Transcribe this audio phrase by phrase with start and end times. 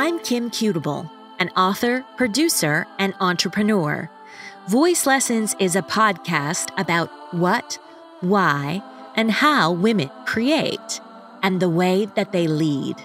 [0.00, 1.10] I'm Kim Cutable,
[1.40, 4.08] an author, producer, and entrepreneur.
[4.68, 7.80] Voice Lessons is a podcast about what,
[8.20, 8.80] why,
[9.16, 11.00] and how women create
[11.42, 12.96] and the way that they lead.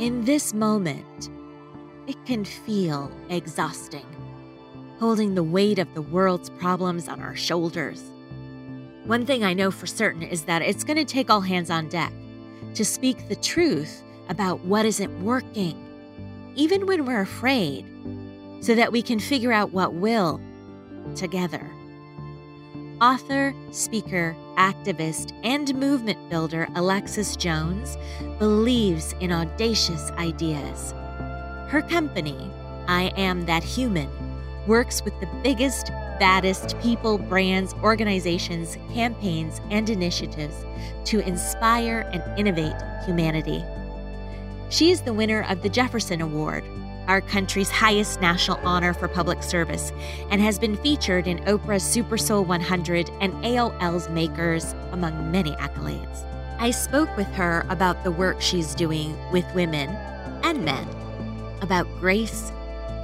[0.00, 1.28] In this moment,
[2.06, 4.06] it can feel exhausting,
[4.98, 8.02] holding the weight of the world's problems on our shoulders.
[9.04, 11.88] One thing I know for certain is that it's going to take all hands on
[11.88, 12.12] deck
[12.74, 15.82] to speak the truth about what isn't working,
[16.56, 17.86] even when we're afraid,
[18.60, 20.40] so that we can figure out what will
[21.14, 21.70] together.
[23.00, 27.96] Author, speaker, activist, and movement builder Alexis Jones
[28.40, 30.92] believes in audacious ideas.
[31.68, 32.50] Her company,
[32.88, 34.10] I Am That Human,
[34.68, 35.88] works with the biggest,
[36.20, 40.64] baddest people, brands, organizations, campaigns, and initiatives
[41.06, 43.64] to inspire and innovate humanity.
[44.70, 46.62] She is the winner of the Jefferson Award
[47.08, 49.92] our country's highest national honor for public service,
[50.30, 56.24] and has been featured in Oprah's Super Soul 100 and AOL's Makers, among many accolades.
[56.60, 59.88] I spoke with her about the work she's doing with women
[60.44, 60.86] and men,
[61.62, 62.52] about grace,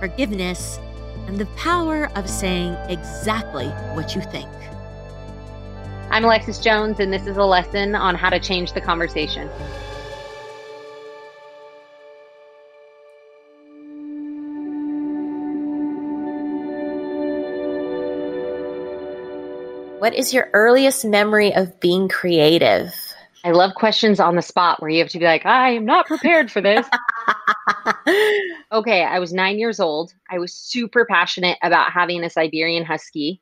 [0.01, 0.79] forgiveness,
[1.27, 4.49] and the power of saying exactly what you think.
[6.11, 9.49] I'm Alexis Jones, and this is a lesson on how to change the conversation.
[19.99, 22.95] What is your earliest memory of being creative?
[23.43, 26.07] I love questions on the spot where you have to be like, I am not
[26.07, 26.87] prepared for this.
[28.73, 30.13] okay, I was nine years old.
[30.31, 33.41] I was super passionate about having a Siberian Husky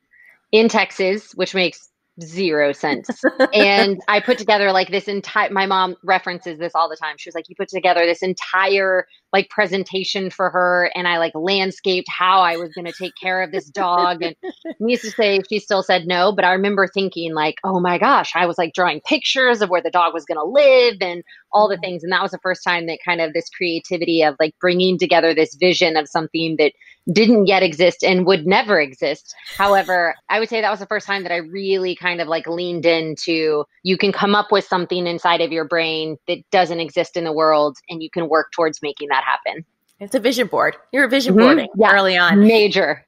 [0.51, 1.89] in Texas, which makes
[2.21, 3.09] zero sense.
[3.53, 7.15] and I put together like this entire my mom references this all the time.
[7.17, 11.33] She was like, You put together this entire like presentation for her and I like
[11.35, 14.21] landscaped how I was gonna take care of this dog.
[14.21, 14.35] And
[14.79, 18.31] needs to say she still said no, but I remember thinking like, oh my gosh,
[18.35, 21.75] I was like drawing pictures of where the dog was gonna live and all the
[21.75, 21.81] mm-hmm.
[21.81, 22.03] things.
[22.03, 25.33] And that was the first time that kind of this creativity of like bringing together
[25.33, 26.73] this vision of something that
[27.11, 29.35] didn't yet exist and would never exist.
[29.57, 32.47] However, I would say that was the first time that I really kind of like
[32.47, 37.17] leaned into you can come up with something inside of your brain that doesn't exist
[37.17, 39.65] in the world and you can work towards making that happen.
[39.99, 40.75] It's a vision board.
[40.91, 41.43] You're a vision mm-hmm.
[41.43, 41.93] boarding yeah.
[41.93, 42.39] early on.
[42.41, 43.05] Major.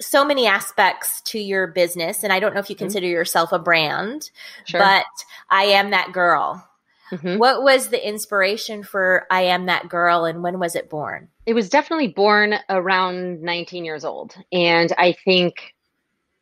[0.00, 2.22] So many aspects to your business.
[2.22, 2.84] And I don't know if you mm-hmm.
[2.84, 3.12] consider mm-hmm.
[3.12, 4.30] yourself a brand,
[4.64, 4.80] sure.
[4.80, 5.04] but
[5.50, 6.64] I am that girl.
[7.10, 7.38] Mm-hmm.
[7.38, 11.28] What was the inspiration for I Am That Girl and when was it born?
[11.46, 14.36] It was definitely born around 19 years old.
[14.52, 15.74] And I think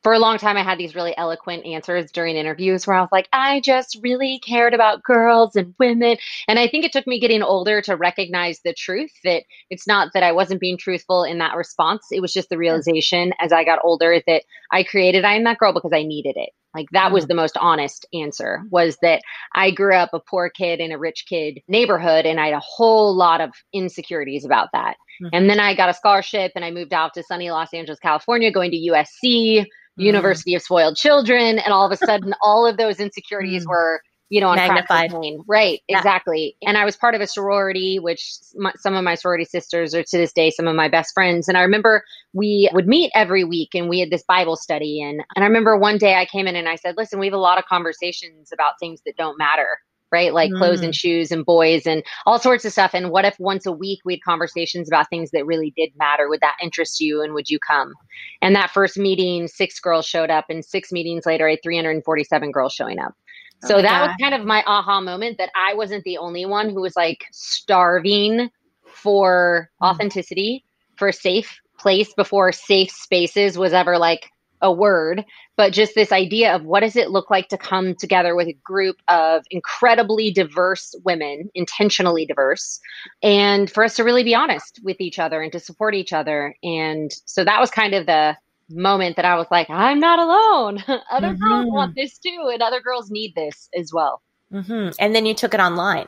[0.06, 3.08] for a long time, I had these really eloquent answers during interviews where I was
[3.10, 6.16] like, I just really cared about girls and women.
[6.46, 10.12] And I think it took me getting older to recognize the truth that it's not
[10.14, 12.06] that I wasn't being truthful in that response.
[12.12, 15.58] It was just the realization as I got older that I created I Am That
[15.58, 16.50] Girl because I needed it.
[16.76, 17.28] Like that was mm.
[17.28, 19.22] the most honest answer was that
[19.54, 22.60] I grew up a poor kid in a rich kid neighborhood and I had a
[22.60, 24.96] whole lot of insecurities about that.
[25.22, 25.28] Mm-hmm.
[25.32, 28.52] And then I got a scholarship and I moved out to sunny Los Angeles, California,
[28.52, 29.66] going to USC mm.
[29.96, 33.70] University of Spoiled Children, and all of a sudden, all of those insecurities mm.
[33.70, 35.12] were you know, on magnified.
[35.46, 35.98] Right, yeah.
[35.98, 36.56] exactly.
[36.62, 40.02] And I was part of a sorority, which my, some of my sorority sisters are
[40.02, 41.48] to this day some of my best friends.
[41.48, 45.00] And I remember we would meet every week and we had this Bible study.
[45.00, 47.34] And, and I remember one day I came in and I said, listen, we have
[47.34, 49.78] a lot of conversations about things that don't matter
[50.12, 50.32] right?
[50.32, 50.58] Like mm.
[50.58, 50.96] clothes and mm.
[50.96, 52.92] shoes and boys and all sorts of stuff.
[52.94, 56.28] And what if once a week we had conversations about things that really did matter?
[56.28, 57.92] Would that interest you and would you come?
[58.40, 62.52] And that first meeting, six girls showed up, and six meetings later, I had 347
[62.52, 63.14] girls showing up.
[63.62, 66.80] So that was kind of my aha moment that I wasn't the only one who
[66.80, 68.50] was like starving
[68.84, 69.86] for mm.
[69.86, 70.64] authenticity,
[70.96, 74.30] for a safe place before safe spaces was ever like
[74.62, 75.24] a word,
[75.56, 78.56] but just this idea of what does it look like to come together with a
[78.64, 82.80] group of incredibly diverse women, intentionally diverse,
[83.22, 86.56] and for us to really be honest with each other and to support each other.
[86.62, 88.36] And so that was kind of the
[88.70, 90.84] moment that I was like, I'm not alone.
[91.10, 91.42] other mm-hmm.
[91.42, 94.22] girls want this too, and other girls need this as well.
[94.52, 94.90] Mm-hmm.
[94.98, 96.06] And then you took it online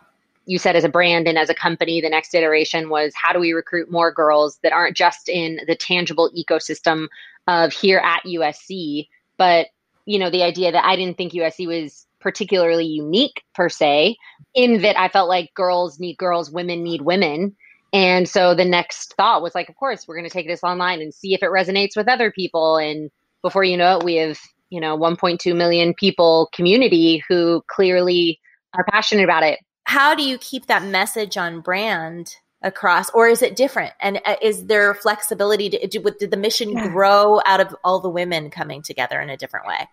[0.48, 3.38] you said as a brand and as a company, the next iteration was how do
[3.38, 7.08] we recruit more girls that aren't just in the tangible ecosystem
[7.46, 9.66] of here at USC, but
[10.06, 14.16] you know, the idea that I didn't think USC was particularly unique per se,
[14.54, 17.54] in that I felt like girls need girls, women need women.
[17.92, 21.00] And so the next thought was like, of course, we're going to take this online
[21.00, 22.76] and see if it resonates with other people.
[22.76, 23.10] And
[23.42, 24.38] before you know it, we have
[24.70, 28.40] you know 1.2 million people community who clearly
[28.74, 33.40] are passionate about it how do you keep that message on brand across or is
[33.40, 35.86] it different and uh, is there flexibility to,
[36.18, 36.88] did the mission yeah.
[36.88, 39.88] grow out of all the women coming together in a different way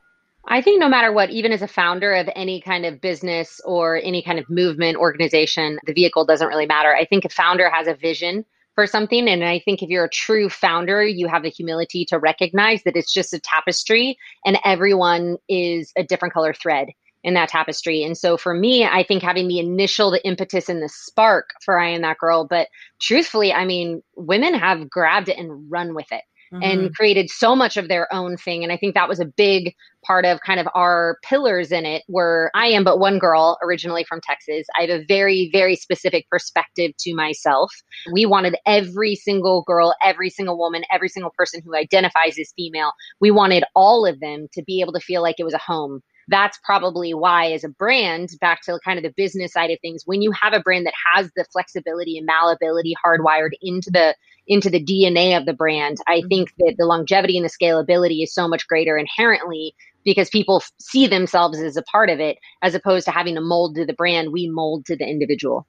[0.47, 3.97] I think no matter what, even as a founder of any kind of business or
[3.97, 6.95] any kind of movement, organization, the vehicle doesn't really matter.
[6.95, 8.45] I think a founder has a vision
[8.75, 9.27] for something.
[9.27, 12.95] And I think if you're a true founder, you have the humility to recognize that
[12.95, 16.89] it's just a tapestry and everyone is a different color thread
[17.23, 18.03] in that tapestry.
[18.03, 21.79] And so for me, I think having the initial, the impetus and the spark for
[21.79, 22.45] I Am That Girl.
[22.45, 22.67] But
[23.01, 26.21] truthfully, I mean, women have grabbed it and run with it
[26.53, 26.63] mm-hmm.
[26.63, 28.63] and created so much of their own thing.
[28.63, 29.73] And I think that was a big
[30.05, 34.03] part of kind of our pillars in it where I am but one girl originally
[34.03, 34.67] from Texas.
[34.77, 37.71] I have a very, very specific perspective to myself.
[38.11, 42.91] We wanted every single girl, every single woman, every single person who identifies as female,
[43.19, 46.01] we wanted all of them to be able to feel like it was a home
[46.27, 50.03] that's probably why as a brand back to kind of the business side of things
[50.05, 54.15] when you have a brand that has the flexibility and malleability hardwired into the
[54.47, 56.27] into the DNA of the brand, I mm-hmm.
[56.27, 60.71] think that the longevity and the scalability is so much greater inherently because people f-
[60.79, 63.93] see themselves as a part of it as opposed to having to mold to the
[63.93, 65.67] brand, we mold to the individual.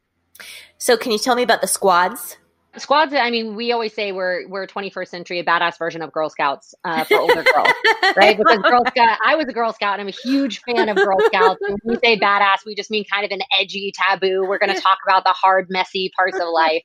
[0.79, 2.37] So, can you tell me about the squads?
[2.79, 6.29] Squads, I mean, we always say we're we're 21st century, a badass version of Girl
[6.29, 7.69] Scouts uh, for older girls,
[8.17, 8.37] right?
[8.37, 11.19] Because Girl Scout, I was a Girl Scout, and I'm a huge fan of Girl
[11.27, 11.61] Scouts.
[11.63, 14.45] And when we say badass, we just mean kind of an edgy taboo.
[14.47, 16.83] We're going to talk about the hard, messy parts of life.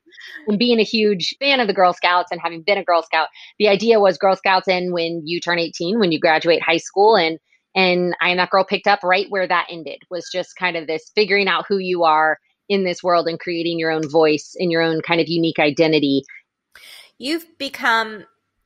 [0.48, 3.28] And being a huge fan of the Girl Scouts and having been a Girl Scout,
[3.58, 7.16] the idea was Girl Scouts end when you turn 18, when you graduate high school,
[7.16, 7.38] and
[7.74, 10.02] and I am that girl picked up right where that ended.
[10.10, 12.38] Was just kind of this figuring out who you are
[12.68, 16.24] in this world and creating your own voice and your own kind of unique identity.
[17.18, 18.24] You've become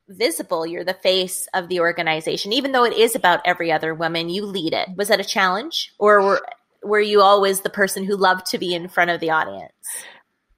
[0.09, 0.65] visible.
[0.65, 2.53] You're the face of the organization.
[2.53, 4.89] Even though it is about every other woman, you lead it.
[4.95, 5.93] Was that a challenge?
[5.99, 6.47] Or were,
[6.83, 9.73] were you always the person who loved to be in front of the audience?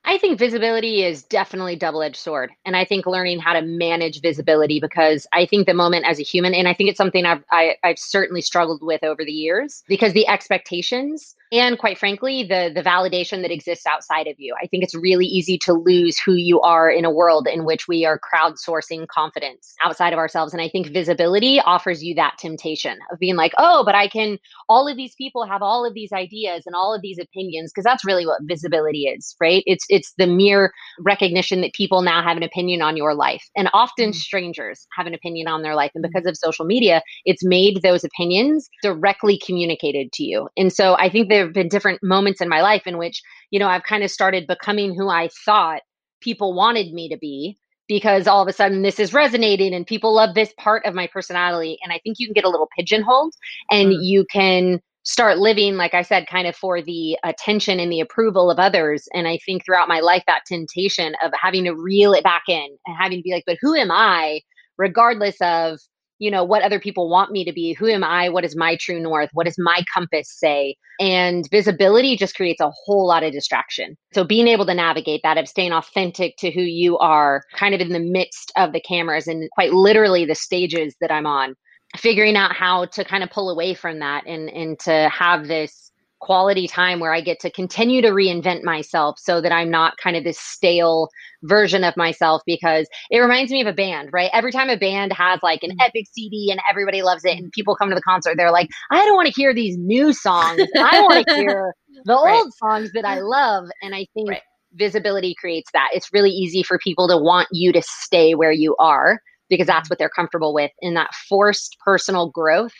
[0.05, 2.51] I think visibility is definitely double-edged sword.
[2.65, 6.23] And I think learning how to manage visibility because I think the moment as a
[6.23, 9.23] human, and I think it's something I've I, have i have certainly struggled with over
[9.23, 14.35] the years because the expectations and quite frankly the the validation that exists outside of
[14.37, 14.55] you.
[14.61, 17.87] I think it's really easy to lose who you are in a world in which
[17.87, 20.53] we are crowdsourcing confidence outside of ourselves.
[20.53, 24.37] And i think visibility offers you that temptation of being like oh but i can
[24.67, 27.83] all of these people have all of these ideas and all of these opinions because
[27.83, 29.63] that's really what visibility is right?
[29.65, 33.43] It's it's the mere recognition that people now have an opinion on your life.
[33.55, 34.17] And often mm-hmm.
[34.17, 35.91] strangers have an opinion on their life.
[35.95, 36.09] And mm.
[36.09, 40.49] because of social media it's made those opinions directly communicated to you.
[40.57, 43.21] And so i think that there have been different moments in my life in which,
[43.49, 45.81] you know, I've kind of started becoming who I thought
[46.19, 47.57] people wanted me to be
[47.87, 51.07] because all of a sudden this is resonating and people love this part of my
[51.07, 51.77] personality.
[51.81, 53.33] And I think you can get a little pigeonholed
[53.71, 53.97] and mm.
[54.01, 58.51] you can start living, like I said, kind of for the attention and the approval
[58.51, 59.07] of others.
[59.13, 62.67] And I think throughout my life, that temptation of having to reel it back in
[62.85, 64.41] and having to be like, but who am I,
[64.77, 65.79] regardless of
[66.19, 68.75] you know what other people want me to be who am i what is my
[68.75, 70.75] true north what does my compass say?
[70.99, 73.95] And visibility just creates a whole lot of distraction.
[74.13, 77.79] So being able to navigate that of staying authentic to who you are kind of
[77.79, 81.55] in the midst of the cameras and quite literally the stages that i'm on
[81.97, 85.88] figuring out how to kind of pull away from that and and to have this
[86.19, 90.15] quality time where I get to continue to reinvent myself so that I'm not kind
[90.15, 91.09] of this stale
[91.43, 94.29] version of myself because it reminds me of a band, right?
[94.33, 95.81] Every time a band has like an mm-hmm.
[95.81, 99.03] epic CD and everybody loves it and people come to the concert, they're like, I
[99.05, 100.61] don't want to hear these new songs.
[100.77, 101.73] I want to hear
[102.05, 102.35] the right.
[102.35, 103.65] old songs that I love.
[103.81, 104.41] And I think right.
[104.73, 105.89] visibility creates that.
[105.93, 109.85] It's really easy for people to want you to stay where you are because that's
[109.85, 109.93] mm-hmm.
[109.93, 110.71] what they're comfortable with.
[110.81, 112.73] And that forced personal growth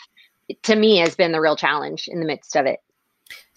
[0.63, 2.79] to me has been the real challenge in the midst of it.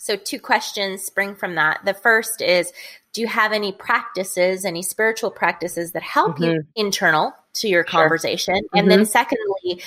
[0.03, 1.85] So, two questions spring from that.
[1.85, 2.73] The first is
[3.13, 6.45] Do you have any practices, any spiritual practices that help mm-hmm.
[6.45, 8.01] you internal to your sure.
[8.01, 8.57] conversation?
[8.57, 8.79] Mm-hmm.
[8.79, 9.07] And then, mm-hmm.
[9.07, 9.81] secondly,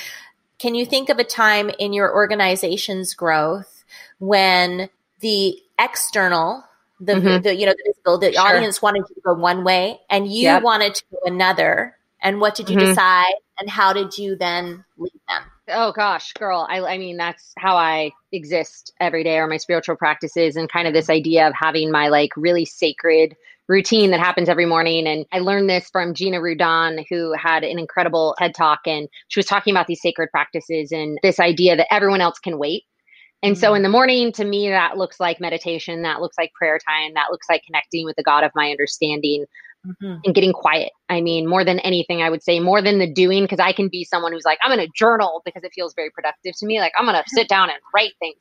[0.58, 3.84] can you think of a time in your organization's growth
[4.20, 6.64] when the external,
[7.02, 7.42] the, mm-hmm.
[7.42, 8.42] the you know, the visible, the sure.
[8.42, 10.64] audience wanted you to go one way and you yep.
[10.64, 11.98] wanted to go another?
[12.22, 12.88] And what did you mm-hmm.
[12.88, 13.34] decide?
[13.60, 15.44] And how did you then lead them?
[15.68, 16.68] Oh gosh, girl.
[16.70, 20.88] I, I mean, that's how I exist every day or my spiritual practices and kind
[20.88, 23.36] of this idea of having my like really sacred
[23.68, 25.08] routine that happens every morning.
[25.08, 29.40] And I learned this from Gina Rudan, who had an incredible TED talk and she
[29.40, 32.84] was talking about these sacred practices and this idea that everyone else can wait.
[33.42, 33.78] And so mm.
[33.78, 36.04] in the morning, to me, that looks like meditation.
[36.04, 37.14] That looks like prayer time.
[37.16, 39.46] That looks like connecting with the God of my understanding.
[39.86, 40.20] Mm-hmm.
[40.24, 40.92] and getting quiet.
[41.10, 43.90] I mean, more than anything, I would say more than the doing, because I can
[43.90, 46.80] be someone who's like, I'm going to journal because it feels very productive to me.
[46.80, 48.36] Like, I'm going to sit down and write things.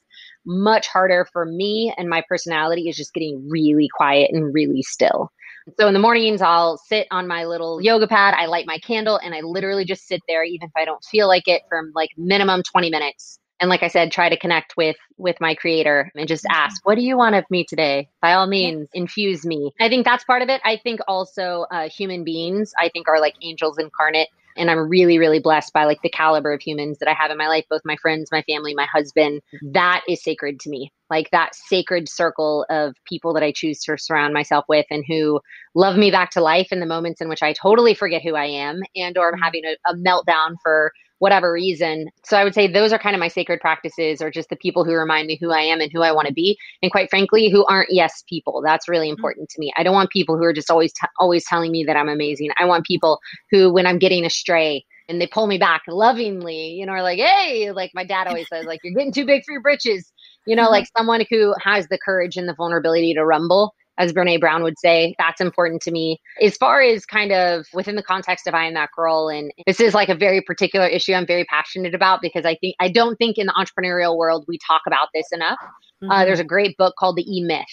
[0.46, 5.30] Much harder for me and my personality is just getting really quiet and really still.
[5.78, 8.34] So in the mornings, I'll sit on my little yoga pad.
[8.36, 11.26] I light my candle and I literally just sit there, even if I don't feel
[11.26, 14.96] like it, for like minimum 20 minutes and like i said try to connect with
[15.16, 16.60] with my creator and just mm-hmm.
[16.60, 18.08] ask what do you want of me today?
[18.20, 19.72] By all means infuse me.
[19.80, 20.60] I think that's part of it.
[20.64, 25.18] I think also uh, human beings i think are like angels incarnate and i'm really
[25.18, 27.80] really blessed by like the caliber of humans that i have in my life both
[27.84, 29.40] my friends my family my husband.
[29.62, 30.92] That is sacred to me.
[31.10, 35.40] Like that sacred circle of people that i choose to surround myself with and who
[35.74, 38.46] love me back to life in the moments in which i totally forget who i
[38.46, 39.42] am and or i'm mm-hmm.
[39.42, 40.92] having a, a meltdown for
[41.24, 42.10] whatever reason.
[42.22, 44.84] So I would say those are kind of my sacred practices or just the people
[44.84, 46.58] who remind me who I am and who I want to be.
[46.82, 48.60] And quite frankly, who aren't yes people.
[48.62, 49.16] That's really mm-hmm.
[49.16, 49.72] important to me.
[49.74, 52.50] I don't want people who are just always t- always telling me that I'm amazing.
[52.58, 56.84] I want people who when I'm getting astray and they pull me back lovingly, you
[56.84, 59.52] know, are like, "Hey, like my dad always says like you're getting too big for
[59.52, 60.12] your britches."
[60.46, 60.72] You know, mm-hmm.
[60.72, 64.78] like someone who has the courage and the vulnerability to rumble as Brene Brown would
[64.78, 65.14] say.
[65.18, 66.20] That's important to me.
[66.42, 69.80] As far as kind of within the context of I am that girl, and this
[69.80, 73.16] is like a very particular issue I'm very passionate about because I think I don't
[73.16, 75.58] think in the entrepreneurial world we talk about this enough.
[75.60, 76.10] Uh, mm-hmm.
[76.10, 77.64] Uh, there's a great book called The E Myth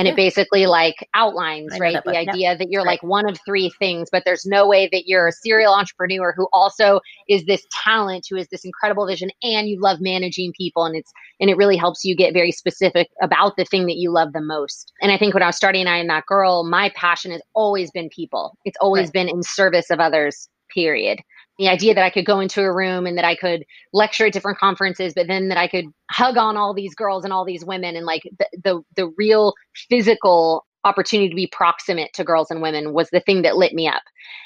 [0.00, 2.92] and it basically like outlines right the idea that you're right.
[2.92, 6.48] like one of three things but there's no way that you're a serial entrepreneur who
[6.52, 10.96] also is this talent who is this incredible vision and you love managing people and
[10.96, 14.32] it's and it really helps you get very specific about the thing that you love
[14.32, 14.92] the most.
[15.02, 17.90] And i think when i was starting i am that girl my passion has always
[17.90, 18.56] been people.
[18.64, 19.12] It's always right.
[19.12, 21.20] been in service of others period
[21.60, 24.32] the idea that I could go into a room and that I could lecture at
[24.32, 27.66] different conferences, but then that I could hug on all these girls and all these
[27.66, 29.52] women and like the the, the real
[29.90, 33.86] physical opportunity to be proximate to girls and women was the thing that lit me
[33.86, 34.02] up.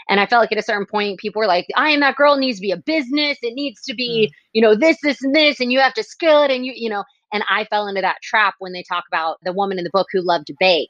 [0.08, 2.36] And I felt like at a certain point, people were like, I am that girl
[2.36, 3.38] needs to be a business.
[3.40, 4.34] It needs to be, mm.
[4.52, 6.50] you know, this, this, and this, and you have to skill it.
[6.50, 9.52] And you, you know, and I fell into that trap when they talk about the
[9.52, 10.88] woman in the book who loved to bake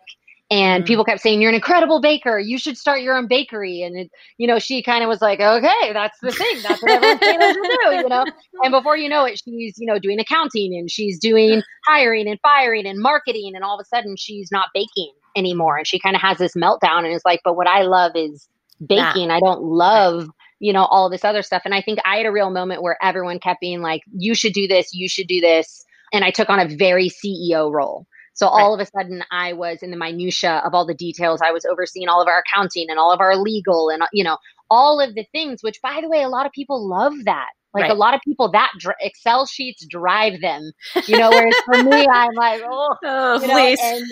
[0.51, 0.89] and mm-hmm.
[0.89, 2.39] people kept saying you're an incredible baker.
[2.39, 3.83] You should start your own bakery.
[3.83, 6.59] And it, you know she kind of was like okay that's the thing.
[6.63, 8.25] That's what everyone's saying to do you know?
[8.63, 12.39] And before you know it she's you know doing accounting and she's doing hiring and
[12.41, 15.79] firing and marketing and all of a sudden she's not baking anymore.
[15.79, 18.49] And she kind of has this meltdown and is like but what i love is
[18.87, 19.31] baking.
[19.31, 20.29] I don't love
[20.61, 21.63] you know all this other stuff.
[21.65, 24.53] And i think i had a real moment where everyone kept being like you should
[24.53, 24.93] do this.
[24.93, 25.85] You should do this.
[26.13, 28.83] And i took on a very ceo role so all right.
[28.83, 31.41] of a sudden, I was in the minutia of all the details.
[31.41, 34.37] I was overseeing all of our accounting and all of our legal and you know
[34.71, 35.63] all of the things.
[35.63, 37.51] Which, by the way, a lot of people love that.
[37.75, 37.91] Like right.
[37.91, 40.71] a lot of people, that dr- Excel sheets drive them.
[41.07, 43.81] You know, whereas for me, I'm like, oh, oh you know, please.
[43.83, 44.05] And,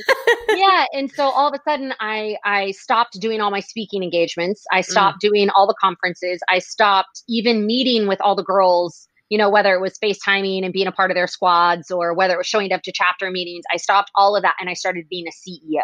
[0.59, 0.85] yeah.
[0.93, 4.65] And so all of a sudden, I I stopped doing all my speaking engagements.
[4.73, 4.85] I mm.
[4.85, 5.29] stopped mm.
[5.29, 6.41] doing all the conferences.
[6.49, 10.75] I stopped even meeting with all the girls you know, whether it was FaceTiming and
[10.75, 13.65] being a part of their squads or whether it was showing up to chapter meetings,
[13.73, 15.81] I stopped all of that and I started being a CEO.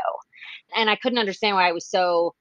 [0.76, 2.35] And I couldn't understand why I was so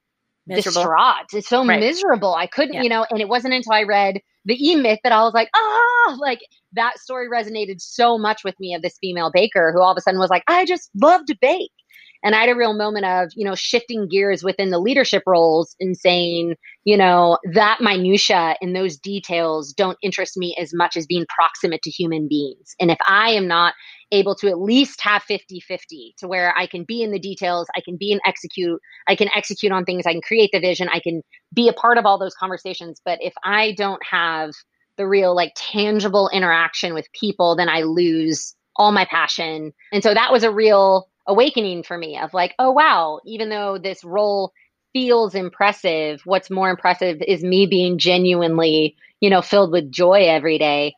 [0.48, 0.82] miserable.
[0.82, 1.28] distraught.
[1.32, 1.80] It's so right.
[1.80, 2.36] miserable.
[2.36, 2.82] I couldn't, yeah.
[2.82, 5.50] you know, and it wasn't until I read the E Myth that I was like,
[5.56, 6.42] ah, like
[6.74, 10.02] that story resonated so much with me of this female baker who all of a
[10.02, 11.72] sudden was like, I just love to bake.
[12.28, 15.78] And I had a real moment of, you know, shifting gears within the leadership roles
[15.80, 21.06] and saying, you know, that minutia and those details don't interest me as much as
[21.06, 22.76] being proximate to human beings.
[22.82, 23.76] And if I am not
[24.12, 27.70] able to at least have 50 50 to where I can be in the details,
[27.78, 30.90] I can be and execute, I can execute on things, I can create the vision,
[30.92, 31.22] I can
[31.54, 33.00] be a part of all those conversations.
[33.06, 34.52] But if I don't have
[34.98, 39.72] the real, like, tangible interaction with people, then I lose all my passion.
[39.94, 43.78] And so that was a real awakening for me of like, oh, wow, even though
[43.78, 44.54] this role
[44.94, 50.58] feels impressive, what's more impressive is me being genuinely, you know, filled with joy every
[50.58, 50.94] day.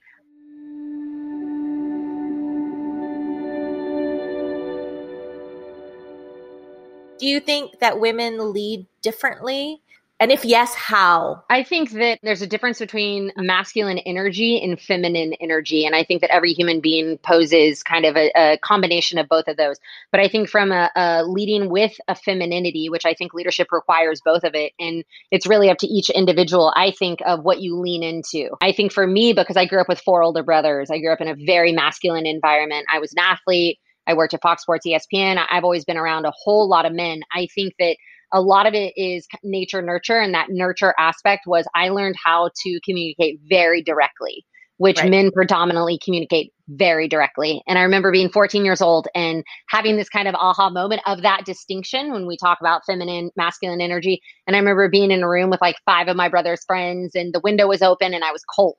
[7.19, 9.81] Do you think that women lead differently
[10.19, 11.43] and if yes, how?
[11.49, 15.85] I think that there's a difference between masculine energy and feminine energy.
[15.85, 19.47] And I think that every human being poses kind of a, a combination of both
[19.47, 19.77] of those.
[20.11, 24.19] But I think from a, a, leading with a femininity, which I think leadership requires
[24.19, 24.73] both of it.
[24.77, 28.49] And it's really up to each individual, I think, of what you lean into.
[28.61, 31.21] I think for me, because I grew up with four older brothers, I grew up
[31.21, 32.87] in a very masculine environment.
[32.91, 33.79] I was an athlete.
[34.05, 35.41] I worked at Fox Sports ESPN.
[35.49, 37.21] I've always been around a whole lot of men.
[37.33, 37.95] I think that
[38.31, 42.49] a lot of it is nature nurture and that nurture aspect was i learned how
[42.63, 44.45] to communicate very directly
[44.79, 45.11] which right.
[45.11, 47.61] men predominantly communicate very directly.
[47.67, 51.21] And I remember being 14 years old and having this kind of aha moment of
[51.21, 54.21] that distinction when we talk about feminine, masculine energy.
[54.47, 57.33] And I remember being in a room with like five of my brother's friends and
[57.33, 58.77] the window was open and I was cold.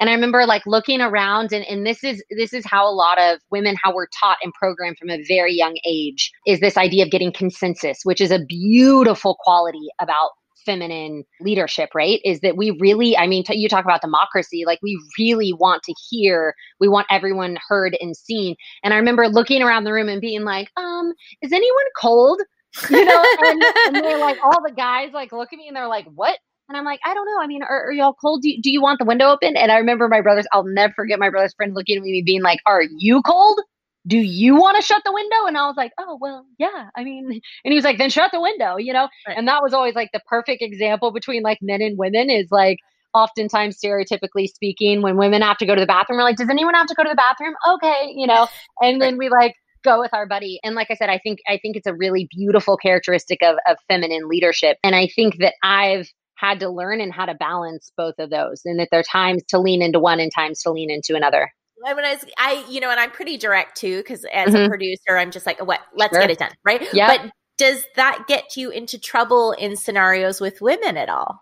[0.00, 3.20] And I remember like looking around and, and this is this is how a lot
[3.20, 7.04] of women, how we're taught and programmed from a very young age, is this idea
[7.04, 10.30] of getting consensus, which is a beautiful quality about
[10.64, 12.20] feminine leadership, right?
[12.24, 15.82] Is that we really, I mean, t- you talk about democracy, like we really want
[15.84, 18.56] to hear, we want everyone heard and seen.
[18.82, 22.40] And I remember looking around the room and being like, um, is anyone cold?
[22.88, 25.88] You know, and, and they're like, all the guys like look at me and they're
[25.88, 26.38] like, what?
[26.70, 27.42] And I'm like, I don't know.
[27.42, 28.42] I mean, are, are y'all cold?
[28.42, 29.56] Do, do you want the window open?
[29.56, 32.42] And I remember my brother's, I'll never forget my brother's friend looking at me being
[32.42, 33.60] like, Are you cold?
[34.06, 35.46] do you want to shut the window?
[35.46, 36.88] And I was like, oh, well, yeah.
[36.96, 37.26] I mean,
[37.64, 39.08] and he was like, then shut the window, you know?
[39.28, 39.36] Right.
[39.36, 42.78] And that was always like the perfect example between like men and women is like,
[43.12, 46.74] oftentimes stereotypically speaking, when women have to go to the bathroom, we're like, does anyone
[46.74, 47.54] have to go to the bathroom?
[47.68, 48.48] Okay, you know?
[48.80, 51.56] And then we like, go with our buddy and like i said i think i
[51.56, 56.06] think it's a really beautiful characteristic of, of feminine leadership and i think that i've
[56.40, 59.42] had to learn and how to balance both of those and that there are times
[59.48, 61.50] to lean into one and times to lean into another
[61.84, 64.64] I mean, I, I, you know, and I'm pretty direct too, because as mm-hmm.
[64.64, 65.80] a producer, I'm just like, what?
[65.94, 66.20] Let's sure.
[66.20, 66.86] get it done, right?
[66.92, 67.06] Yeah.
[67.06, 71.40] But does that get you into trouble in scenarios with women at all?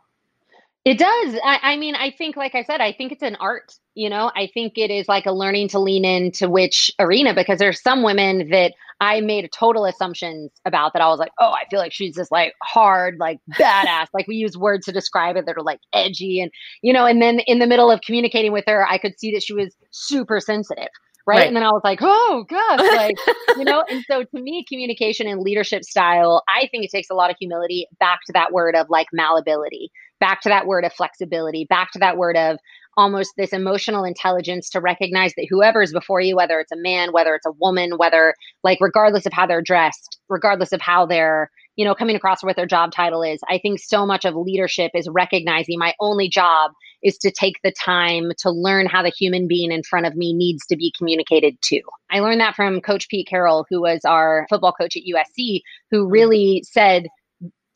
[0.88, 1.34] It does.
[1.44, 3.74] I, I, mean, I think, like I said, I think it's an art.
[3.94, 7.58] You know, I think it is like a learning to lean into which arena because
[7.58, 11.68] there's some women that I made total assumptions about that I was like, oh, I
[11.68, 14.06] feel like she's just like hard, like badass.
[14.14, 17.20] like we use words to describe it that are like edgy and, you know, and
[17.20, 20.40] then in the middle of communicating with her, I could see that she was super
[20.40, 20.88] sensitive.
[21.28, 21.40] Right?
[21.40, 21.46] right.
[21.46, 23.16] And then I was like, oh gosh, like,
[23.58, 27.14] you know, and so to me, communication and leadership style, I think it takes a
[27.14, 30.92] lot of humility back to that word of like malleability, back to that word of
[30.94, 32.58] flexibility, back to that word of
[32.96, 37.12] almost this emotional intelligence to recognize that whoever is before you, whether it's a man,
[37.12, 41.50] whether it's a woman, whether like regardless of how they're dressed, regardless of how they're,
[41.78, 44.90] you know, coming across what their job title is, I think so much of leadership
[44.94, 46.72] is recognizing my only job
[47.04, 50.34] is to take the time to learn how the human being in front of me
[50.34, 51.80] needs to be communicated to.
[52.10, 55.60] I learned that from Coach Pete Carroll, who was our football coach at USC,
[55.92, 57.06] who really said,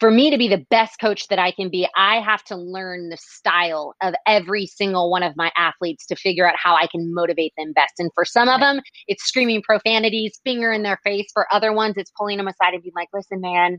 [0.01, 3.09] for me to be the best coach that I can be, I have to learn
[3.09, 7.15] the style of every single one of my athletes to figure out how I can
[7.15, 7.93] motivate them best.
[8.01, 11.27] And for some of them, it's screaming profanities, finger in their face.
[11.33, 13.79] For other ones, it's pulling them aside and being like, listen, man,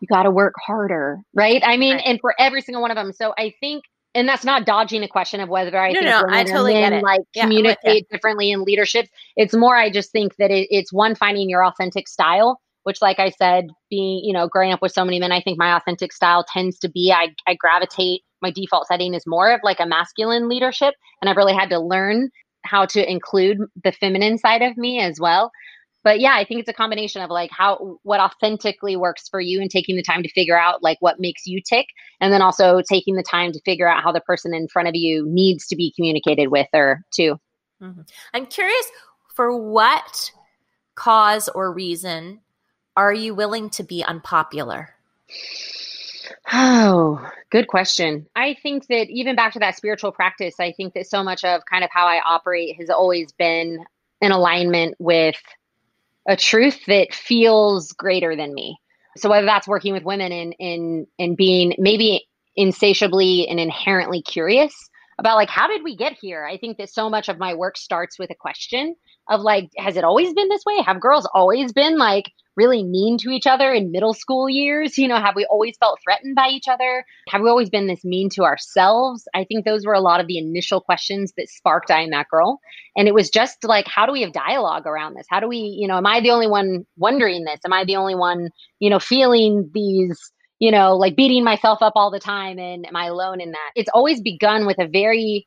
[0.00, 1.18] you got to work harder.
[1.34, 1.62] Right.
[1.64, 2.04] I mean, right.
[2.04, 3.12] and for every single one of them.
[3.12, 6.24] So I think and that's not dodging a question of whether I no, think no,
[6.28, 7.04] I totally men, get it.
[7.04, 9.06] like yeah, communicate differently in leadership.
[9.36, 13.18] It's more I just think that it, it's one finding your authentic style which like
[13.18, 16.12] i said being you know growing up with so many men i think my authentic
[16.12, 19.86] style tends to be i, I gravitate my default setting is more of like a
[19.86, 22.30] masculine leadership and i've really had to learn
[22.64, 25.50] how to include the feminine side of me as well
[26.02, 29.60] but yeah i think it's a combination of like how what authentically works for you
[29.60, 31.86] and taking the time to figure out like what makes you tick
[32.20, 34.94] and then also taking the time to figure out how the person in front of
[34.94, 37.38] you needs to be communicated with or to
[37.82, 38.00] mm-hmm.
[38.34, 38.86] i'm curious
[39.34, 40.32] for what
[40.94, 42.40] cause or reason
[42.96, 44.90] are you willing to be unpopular?
[46.52, 48.26] Oh, good question.
[48.36, 51.62] I think that even back to that spiritual practice, I think that so much of
[51.64, 53.84] kind of how I operate has always been
[54.20, 55.40] in alignment with
[56.28, 58.76] a truth that feels greater than me.
[59.16, 64.74] So whether that's working with women in in in being maybe insatiably and inherently curious
[65.18, 66.44] about like how did we get here?
[66.44, 68.94] I think that so much of my work starts with a question
[69.30, 70.82] of like has it always been this way?
[70.84, 74.98] Have girls always been like really mean to each other in middle school years?
[74.98, 77.04] You know, have we always felt threatened by each other?
[77.28, 79.26] Have we always been this mean to ourselves?
[79.34, 82.28] I think those were a lot of the initial questions that sparked I Am That
[82.28, 82.60] Girl.
[82.96, 85.26] And it was just like, how do we have dialogue around this?
[85.30, 87.60] How do we, you know, am I the only one wondering this?
[87.64, 90.18] Am I the only one, you know, feeling these?
[90.58, 93.70] You know, like beating myself up all the time, and am I alone in that?
[93.76, 95.46] It's always begun with a very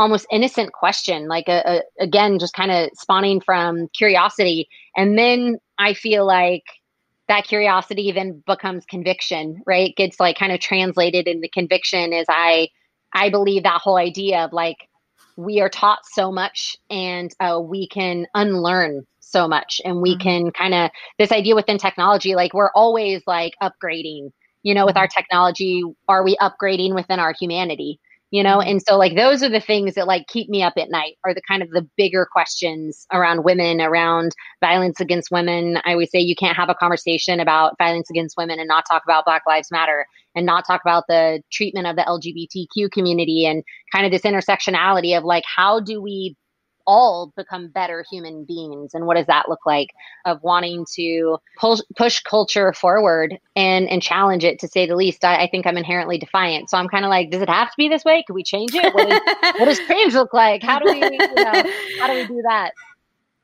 [0.00, 4.68] almost innocent question, like a, a again, just kind of spawning from curiosity.
[4.96, 6.64] And then I feel like
[7.28, 9.94] that curiosity then becomes conviction, right?
[9.96, 12.68] Gets like kind of translated into conviction as I
[13.12, 14.78] I believe that whole idea of like
[15.36, 20.22] we are taught so much and uh, we can unlearn so much and we mm-hmm.
[20.22, 24.30] can kind of this idea within technology like we're always like upgrading
[24.64, 25.02] you know with mm-hmm.
[25.02, 28.70] our technology are we upgrading within our humanity you know mm-hmm.
[28.70, 31.34] and so like those are the things that like keep me up at night are
[31.34, 36.18] the kind of the bigger questions around women around violence against women i always say
[36.18, 39.70] you can't have a conversation about violence against women and not talk about black lives
[39.70, 43.62] matter and not talk about the treatment of the lgbtq community and
[43.92, 46.36] kind of this intersectionality of like how do we
[46.90, 48.94] all become better human beings.
[48.94, 49.90] And what does that look like?
[50.24, 55.24] Of wanting to push push culture forward and and challenge it to say the least.
[55.24, 56.68] I, I think i'm inherently defiant.
[56.68, 58.24] So i'm kind of like does it have to be this way?
[58.26, 58.92] Could we change it?
[58.92, 59.20] What, is,
[59.60, 60.64] what does change look like?
[60.64, 61.62] How do we you know
[62.00, 62.72] how do we do that?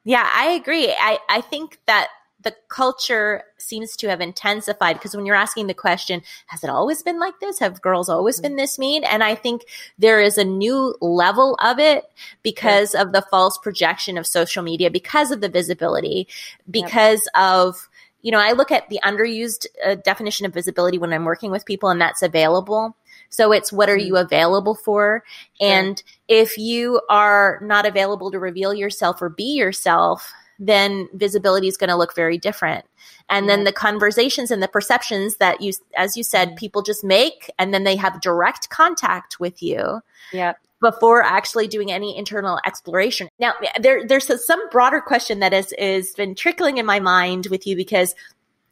[0.05, 0.91] Yeah i agree.
[0.91, 2.09] I i think that
[2.47, 7.03] the culture seems to have intensified because when you're asking the question, has it always
[7.03, 7.59] been like this?
[7.59, 9.03] Have girls always been this mean?
[9.03, 9.65] And I think
[9.99, 12.05] there is a new level of it
[12.45, 16.29] because of the false projection of social media, because of the visibility,
[16.71, 17.43] because yep.
[17.43, 17.89] of
[18.23, 21.67] you know, I look at the underused uh, definition of visibility when I'm working with
[21.67, 22.97] people, and that's available.
[23.29, 24.07] So it's what are mm-hmm.
[24.07, 25.23] you available for?
[25.61, 31.77] And if you are not available to reveal yourself or be yourself, then visibility is
[31.77, 32.85] going to look very different.
[33.29, 36.57] And then the conversations and the perceptions that you, as you said, mm-hmm.
[36.57, 40.01] people just make, and then they have direct contact with you.
[40.33, 40.55] Yeah.
[40.83, 43.29] Before actually doing any internal exploration.
[43.39, 47.67] Now, there, there's some broader question that has, has been trickling in my mind with
[47.67, 48.15] you because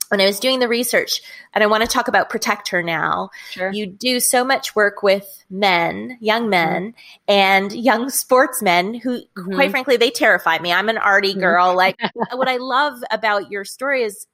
[0.08, 1.20] when I was doing the research,
[1.52, 3.72] and I want to talk about Protect Her now, sure.
[3.72, 7.32] you do so much work with men, young men, mm-hmm.
[7.32, 9.54] and young sportsmen who, mm-hmm.
[9.54, 10.72] quite frankly, they terrify me.
[10.72, 11.40] I'm an arty mm-hmm.
[11.40, 11.76] girl.
[11.76, 11.96] like,
[12.32, 14.26] what I love about your story is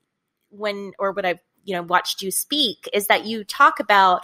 [0.50, 4.22] when, or what I've, you know, watched you speak is that you talk about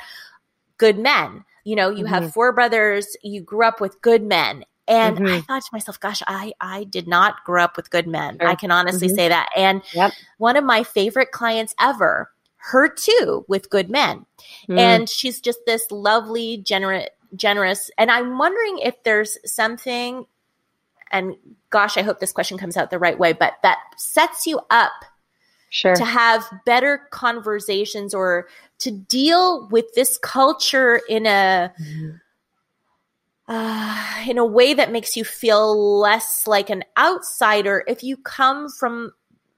[0.78, 1.44] good men.
[1.64, 2.30] You know, you have mm-hmm.
[2.30, 5.26] four brothers, you grew up with good men, and mm-hmm.
[5.26, 8.38] I thought to myself, gosh, I, I did not grow up with good men.
[8.40, 8.48] Sure.
[8.48, 9.16] I can honestly mm-hmm.
[9.16, 9.48] say that.
[9.56, 10.12] And yep.
[10.38, 14.26] one of my favorite clients ever, her too, with good men.
[14.68, 14.78] Mm.
[14.78, 17.90] And she's just this lovely, generous, generous.
[17.98, 20.26] And I'm wondering if there's something,
[21.10, 21.34] and
[21.70, 24.92] gosh, I hope this question comes out the right way, but that sets you up
[25.70, 25.96] sure.
[25.96, 28.46] to have better conversations or
[28.78, 32.16] to deal with this culture in a mm-hmm
[33.48, 38.68] uh, in a way that makes you feel less like an outsider if you come
[38.68, 39.12] from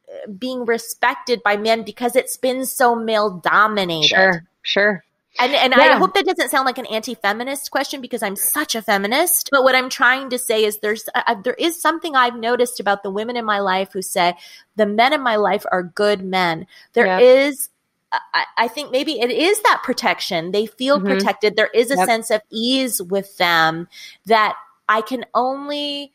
[0.09, 4.09] uh, being respected by men because it's been so male dominated.
[4.09, 5.05] Sure, sure.
[5.41, 5.95] And, and yeah.
[5.95, 9.51] I hope that doesn't sound like an anti-feminist question because I'm such a feminist.
[9.53, 13.05] But what I'm trying to say is there's uh, there is something I've noticed about
[13.05, 14.35] the women in my life who say
[14.75, 16.67] the men in my life are good men.
[16.95, 17.69] There is
[18.13, 20.53] I, I, think maybe it is that protection.
[20.53, 21.09] They feel mm-hmm.
[21.09, 21.57] protected.
[21.57, 22.07] There is a yep.
[22.07, 23.89] sense of ease with them
[24.27, 24.57] that
[24.89, 26.13] I can only,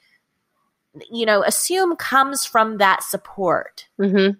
[1.11, 3.87] you know, assume comes from that support.
[3.99, 4.37] Mm-hmm.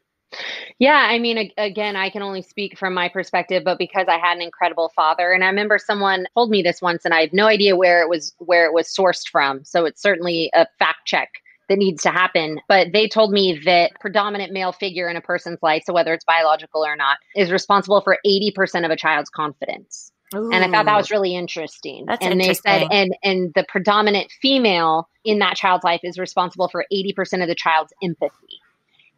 [0.80, 4.36] Yeah, I mean, again, I can only speak from my perspective, but because I had
[4.36, 7.46] an incredible father, and I remember someone told me this once, and I have no
[7.46, 9.64] idea where it was where it was sourced from.
[9.64, 11.30] So it's certainly a fact check
[11.70, 12.60] that needs to happen.
[12.68, 16.26] But they told me that predominant male figure in a person's life, so whether it's
[16.26, 20.12] biological or not, is responsible for 80% of a child's confidence.
[20.36, 22.06] Ooh, and I thought that was really interesting.
[22.10, 22.38] And interesting.
[22.38, 27.42] they said, and and the predominant female in that child's life is responsible for 80%
[27.42, 28.60] of the child's empathy.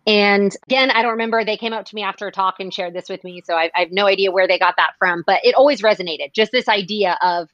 [0.08, 1.44] And again, I don't remember.
[1.44, 3.42] They came up to me after a talk and shared this with me.
[3.44, 6.34] So I, I have no idea where they got that from, but it always resonated.
[6.34, 7.50] Just this idea of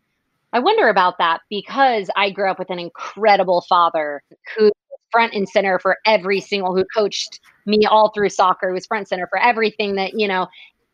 [0.54, 4.22] I wonder about that because I grew up with an incredible father
[4.58, 4.72] who
[5.12, 8.72] front and center for every single who coached me all through soccer.
[8.74, 10.48] Was front and center for everything that you know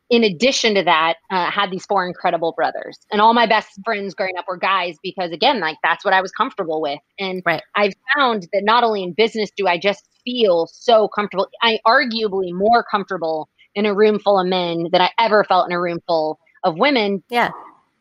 [0.10, 2.98] in addition to that uh, had these four incredible brothers.
[3.12, 6.22] And all my best friends growing up were guys because again like that's what i
[6.22, 7.00] was comfortable with.
[7.20, 7.62] And right.
[7.76, 12.54] i've found that not only in business do i just feel so comfortable i arguably
[12.54, 16.00] more comfortable in a room full of men than i ever felt in a room
[16.08, 17.24] full of women.
[17.30, 17.52] Yeah.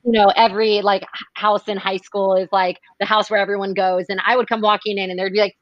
[0.05, 4.05] You know, every like house in high school is like the house where everyone goes.
[4.09, 5.57] And I would come walking in and there'd be like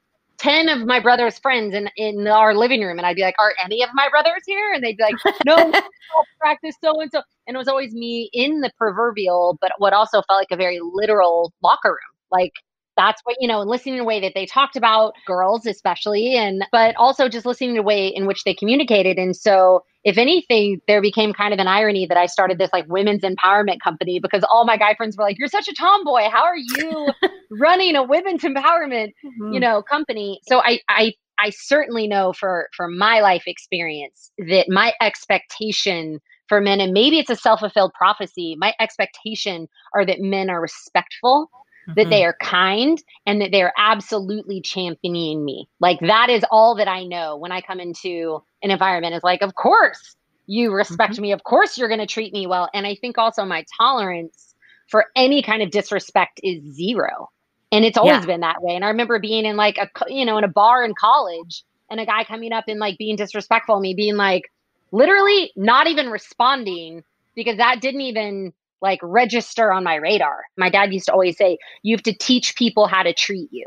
[0.45, 2.99] 10 of my brother's friends in, in our living room.
[2.99, 4.75] And I'd be like, Are any of my brothers here?
[4.75, 5.73] And they'd be like, No,
[6.39, 7.23] practice so and so.
[7.47, 10.81] And it was always me in the proverbial, but what also felt like a very
[10.83, 12.15] literal locker room.
[12.31, 12.53] Like,
[12.97, 16.37] that's what you know and listening to the way that they talked about girls especially
[16.37, 19.19] and but also just listening to the way in which they communicated.
[19.19, 22.87] And so if anything there became kind of an irony that i started this like
[22.89, 26.29] women's empowerment company because all my guy friends were like you're such a tomboy.
[26.31, 27.09] How are you
[27.51, 29.53] running a women's empowerment mm-hmm.
[29.53, 30.41] you know company?
[30.49, 36.61] So i i i certainly know for for my life experience that my expectation for
[36.61, 41.51] men and maybe it's a self-fulfilled prophecy my expectation are that men are respectful
[41.89, 41.95] mm-hmm.
[41.97, 42.31] that they mm-hmm.
[42.31, 45.69] are kind and that they're absolutely championing me.
[45.81, 49.43] Like that is all that I know when I come into an environment is like,
[49.43, 50.17] of course
[50.47, 51.23] you respect mm-hmm.
[51.23, 51.33] me.
[51.33, 52.69] Of course you're going to treat me well.
[52.75, 54.55] And I think also my tolerance
[54.89, 57.31] for any kind of disrespect is zero.
[57.73, 58.27] And it's always yeah.
[58.27, 58.75] been that way.
[58.75, 61.99] And I remember being in like a, you know, in a bar in college and
[61.99, 64.45] a guy coming up and like being disrespectful, me being like,
[64.93, 67.03] literally not even responding
[67.35, 70.45] because that didn't even like register on my radar.
[70.57, 73.67] My dad used to always say, you have to teach people how to treat you.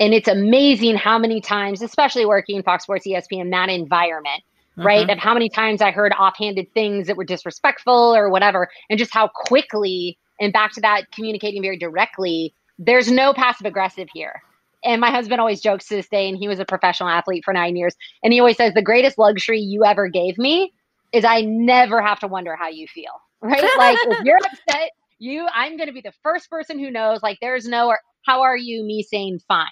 [0.00, 4.42] And it's amazing how many times, especially working in Fox Sports ESPN, that environment,
[4.76, 5.02] right?
[5.02, 5.10] Mm-hmm.
[5.10, 9.14] Of how many times I heard offhanded things that were disrespectful or whatever, and just
[9.14, 14.42] how quickly, and back to that communicating very directly, there's no passive aggressive here.
[14.84, 17.54] And my husband always jokes to this day, and he was a professional athlete for
[17.54, 17.94] nine years.
[18.22, 20.72] And he always says, The greatest luxury you ever gave me
[21.12, 23.12] is I never have to wonder how you feel,
[23.44, 23.62] right?
[23.78, 27.38] like, if you're upset, you, I'm going to be the first person who knows, like,
[27.40, 27.94] there's no,
[28.26, 29.66] how are you, me saying fine,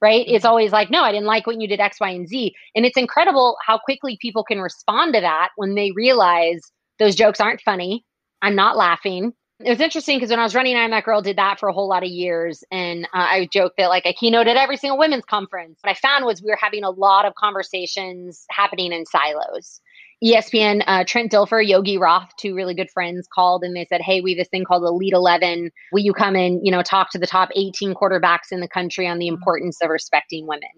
[0.00, 0.24] right?
[0.28, 2.52] It's always like, no, I didn't like when you did X, Y, and Z.
[2.74, 6.60] And it's incredible how quickly people can respond to that when they realize
[6.98, 8.04] those jokes aren't funny.
[8.42, 9.32] I'm not laughing
[9.64, 11.72] it was interesting because when I was running I'm That Girl, did that for a
[11.72, 12.64] whole lot of years.
[12.70, 15.78] And uh, I joked that like I keynoted at every single women's conference.
[15.82, 19.80] What I found was we were having a lot of conversations happening in silos.
[20.22, 24.20] ESPN, uh, Trent Dilfer, Yogi Roth, two really good friends called and they said, Hey,
[24.20, 25.70] we have this thing called Elite 11.
[25.92, 29.06] Will you come and, you know, talk to the top 18 quarterbacks in the country
[29.06, 29.34] on the mm-hmm.
[29.34, 30.70] importance of respecting women?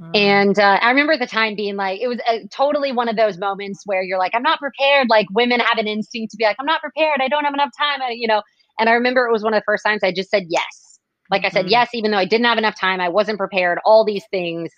[0.00, 0.16] Mm.
[0.16, 3.08] And uh, I remember at the time being like, it was a, uh, totally one
[3.08, 5.08] of those moments where you're like, I'm not prepared.
[5.08, 7.20] Like women have an instinct to be like, I'm not prepared.
[7.20, 8.02] I don't have enough time.
[8.02, 8.42] I, you know,
[8.78, 10.98] and I remember it was one of the first times I just said yes.
[11.30, 11.44] Like.
[11.44, 11.70] I said mm-hmm.
[11.70, 13.00] yes, even though I didn't have enough time.
[13.00, 13.78] I wasn't prepared.
[13.84, 14.70] All these things.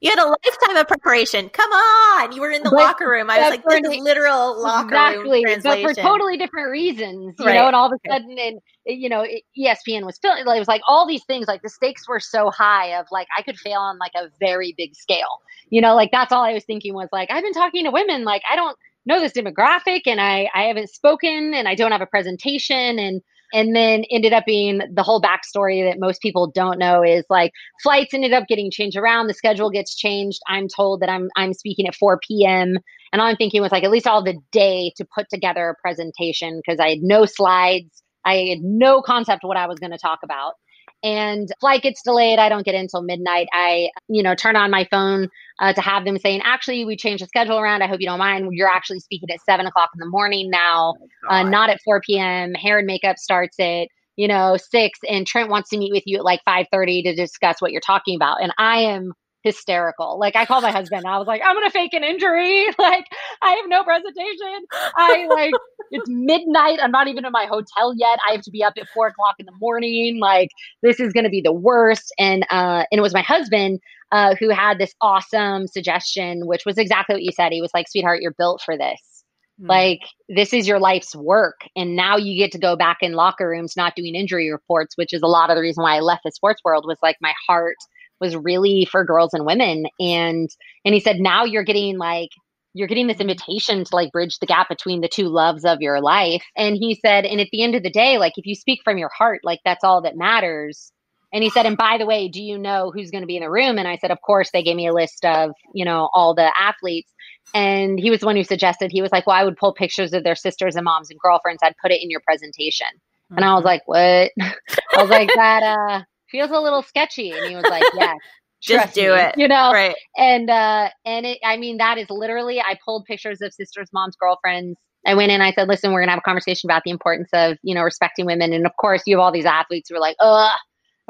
[0.00, 1.50] You had a lifetime of preparation.
[1.50, 2.32] Come on.
[2.32, 3.28] You were in the but, locker room.
[3.28, 5.82] I was like, this is literal locker exactly, room translation.
[5.84, 7.54] But for totally different reasons, you right.
[7.54, 9.26] know, and all of a sudden, and eh, you know,
[9.58, 10.46] ESPN was filling.
[10.46, 13.28] like it was like all these things, like the stakes were so high of like
[13.36, 15.42] I could fail on like a very big scale.
[15.68, 18.24] You know, like that's all I was thinking was like, I've been talking to women,
[18.24, 22.00] like I don't know this demographic and I, I haven't spoken and I don't have
[22.00, 26.78] a presentation and and then ended up being the whole backstory that most people don't
[26.78, 30.40] know is like flights ended up getting changed around the schedule gets changed.
[30.48, 32.78] I'm told that i'm i'm speaking at 4 p.m
[33.12, 35.80] and all i'm thinking was like at least all the day to put together a
[35.80, 38.02] presentation because i had no slides.
[38.24, 40.54] I had no concept what i was going to talk about
[41.02, 42.38] and flight gets delayed.
[42.38, 43.48] I don't get in until midnight.
[43.52, 47.22] I you know turn on my phone uh, to have them saying actually we changed
[47.22, 47.82] the schedule around.
[47.82, 48.48] I hope you don't mind.
[48.52, 50.94] You're actually speaking at 7 o'clock in the morning now
[51.28, 55.26] oh uh, not at 4 p.m hair and makeup starts at you know 6 and
[55.26, 58.42] trent wants to meet with you at like 5.30 to discuss what you're talking about.
[58.42, 60.18] And i am hysterical.
[60.18, 61.06] Like I called my husband.
[61.06, 62.66] I was like, I'm gonna fake an injury.
[62.78, 63.04] Like
[63.42, 64.64] I have no presentation.
[64.96, 65.52] I like
[65.90, 66.78] it's midnight.
[66.82, 68.18] I'm not even in my hotel yet.
[68.26, 70.18] I have to be up at four o'clock in the morning.
[70.18, 70.48] Like
[70.82, 72.12] this is gonna be the worst.
[72.18, 73.80] And uh, and it was my husband
[74.12, 77.52] uh, who had this awesome suggestion, which was exactly what you said.
[77.52, 79.24] He was like, "Sweetheart, you're built for this."
[79.60, 79.66] Hmm.
[79.66, 83.48] Like this is your life's work, and now you get to go back in locker
[83.48, 86.22] rooms, not doing injury reports, which is a lot of the reason why I left
[86.24, 86.84] the sports world.
[86.86, 87.76] Was like my heart
[88.20, 89.86] was really for girls and women.
[89.98, 90.48] And
[90.84, 92.30] and he said now you're getting like
[92.72, 96.00] you're getting this invitation to like bridge the gap between the two loves of your
[96.00, 96.44] life.
[96.56, 98.98] And he said and at the end of the day like if you speak from
[98.98, 100.92] your heart like that's all that matters.
[101.32, 103.42] And he said and by the way do you know who's going to be in
[103.42, 103.78] the room?
[103.78, 106.52] And i said of course they gave me a list of you know all the
[106.58, 107.12] athletes.
[107.52, 110.12] And he was the one who suggested he was like well i would pull pictures
[110.12, 111.60] of their sisters and moms and girlfriends.
[111.62, 112.88] I'd put it in your presentation.
[113.30, 113.36] Mm-hmm.
[113.36, 113.66] and i was mm-hmm.
[113.66, 114.32] like what?
[114.96, 117.30] I was like that uh feels a little sketchy.
[117.30, 118.14] And he was like, yeah.
[118.62, 119.34] Just do me, it.
[119.38, 119.72] You know?
[119.72, 119.96] Right.
[120.18, 124.16] And uh and it I mean that is literally I pulled pictures of sisters, moms,
[124.16, 124.78] girlfriends.
[125.06, 127.56] I went in, I said, listen, we're gonna have a conversation about the importance of,
[127.62, 128.52] you know, respecting women.
[128.52, 130.52] And of course you have all these athletes who are like, ugh,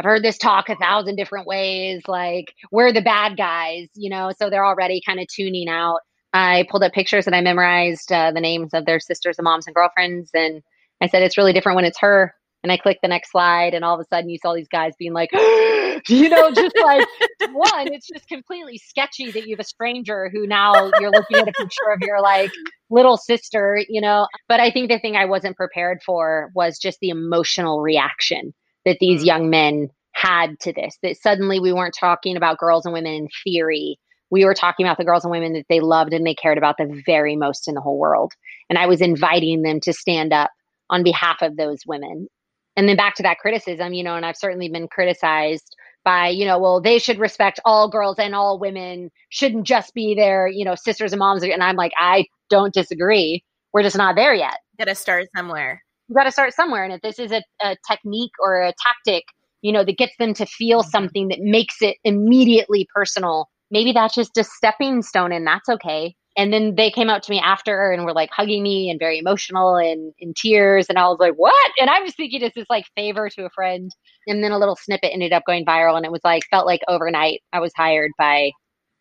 [0.00, 2.00] I've heard this talk a thousand different ways.
[2.08, 5.98] Like, we're the bad guys, you know, so they're already kind of tuning out.
[6.32, 9.66] I pulled up pictures and I memorized uh, the names of their sisters and moms
[9.66, 10.30] and girlfriends.
[10.32, 10.62] And
[11.02, 13.84] I said, it's really different when it's her and I clicked the next slide, and
[13.84, 15.30] all of a sudden you saw these guys being like,
[16.08, 17.06] you know, just like
[17.52, 21.48] one, it's just completely sketchy that you have a stranger who now you're looking at
[21.48, 22.50] a picture of your like
[22.90, 24.26] little sister, you know.
[24.48, 28.52] But I think the thing I wasn't prepared for was just the emotional reaction
[28.84, 29.26] that these mm.
[29.26, 30.98] young men had to this.
[31.02, 33.98] That suddenly we weren't talking about girls and women in theory.
[34.30, 36.76] We were talking about the girls and women that they loved and they cared about
[36.76, 38.32] the very most in the whole world.
[38.68, 40.50] And I was inviting them to stand up
[40.90, 42.28] on behalf of those women
[42.76, 46.46] and then back to that criticism, you know, and I've certainly been criticized by, you
[46.46, 50.64] know, well, they should respect all girls and all women, shouldn't just be their, you
[50.64, 51.42] know, sisters and moms.
[51.42, 53.44] And I'm like, I don't disagree.
[53.72, 54.58] We're just not there yet.
[54.78, 55.82] Got to start somewhere.
[56.08, 56.84] You got to start somewhere.
[56.84, 59.24] And if this is a, a technique or a tactic,
[59.62, 60.90] you know, that gets them to feel mm-hmm.
[60.90, 66.14] something that makes it immediately personal, maybe that's just a stepping stone and that's okay
[66.40, 69.18] and then they came out to me after and were like hugging me and very
[69.18, 70.86] emotional and in tears.
[70.88, 71.70] And i was like what?
[71.78, 73.90] And i was thinking it's this like favor to a friend.
[74.26, 76.80] And then a little snippet ended up going viral and it was like felt like
[76.88, 78.52] overnight i was hired by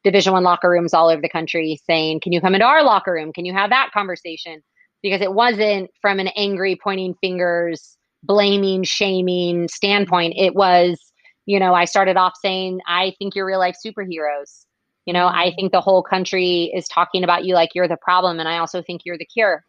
[0.04, 3.14] division one locker rooms all over the country saying can you come into our locker
[3.14, 3.32] room?
[3.32, 4.62] Can you have that conversation?
[5.02, 10.34] Because it wasn't from an angry pointing fingers blaming shaming standpoint.
[10.36, 11.00] It was
[11.46, 14.66] you know, I started off saying, I think you're real life superheroes.
[15.10, 18.40] You know, I think the whole country is talking about you like you're the problem.
[18.40, 19.66] And I also think you're the cure.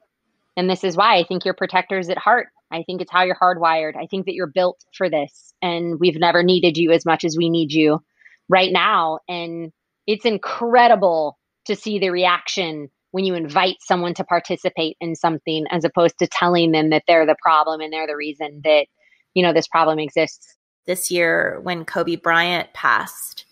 [0.55, 2.49] And this is why I think you're protectors at heart.
[2.71, 3.97] I think it's how you're hardwired.
[3.97, 5.55] I think that you're built for this.
[5.63, 8.03] And we've never needed you as much as we need you
[8.51, 9.21] right now.
[9.31, 9.73] And
[10.07, 15.87] it's incredible to see the reaction when you invite someone to participate in something as
[15.87, 18.89] opposed to telling them that they're the problem and they're the reason that
[19.33, 20.55] you know this problem exists
[20.87, 23.47] this year when kobe bryant passed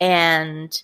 [0.00, 0.82] and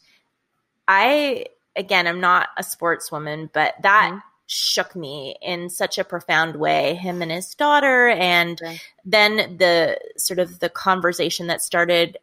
[0.89, 4.19] i again i'm not a sportswoman but that mm-hmm.
[4.47, 8.61] shook me in such a profound way him and his daughter and
[9.05, 12.17] then the sort of the conversation that started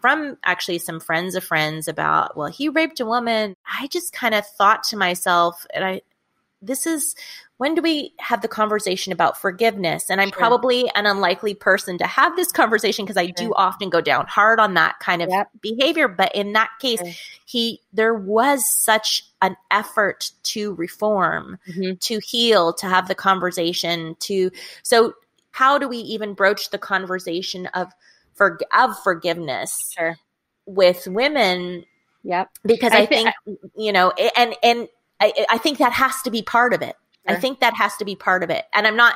[0.00, 3.56] from actually some friends of friends about, well, he raped a woman.
[3.66, 6.02] I just kind of thought to myself, and I,
[6.62, 7.14] this is
[7.58, 10.10] when do we have the conversation about forgiveness?
[10.10, 10.38] And I'm sure.
[10.38, 13.34] probably an unlikely person to have this conversation because I sure.
[13.36, 15.48] do often go down hard on that kind of yep.
[15.60, 16.08] behavior.
[16.08, 17.12] But in that case, sure.
[17.46, 21.96] he there was such an effort to reform, mm-hmm.
[22.00, 24.50] to heal, to have the conversation, to
[24.82, 25.14] so
[25.50, 27.92] how do we even broach the conversation of
[28.34, 29.94] for of forgiveness
[30.66, 31.84] with women.
[32.22, 32.50] Yep.
[32.64, 33.32] Because I, I think I,
[33.76, 34.88] you know, and and
[35.20, 36.96] I, I think that has to be part of it.
[37.28, 37.36] Sure.
[37.36, 38.64] I think that has to be part of it.
[38.72, 39.14] And I'm not,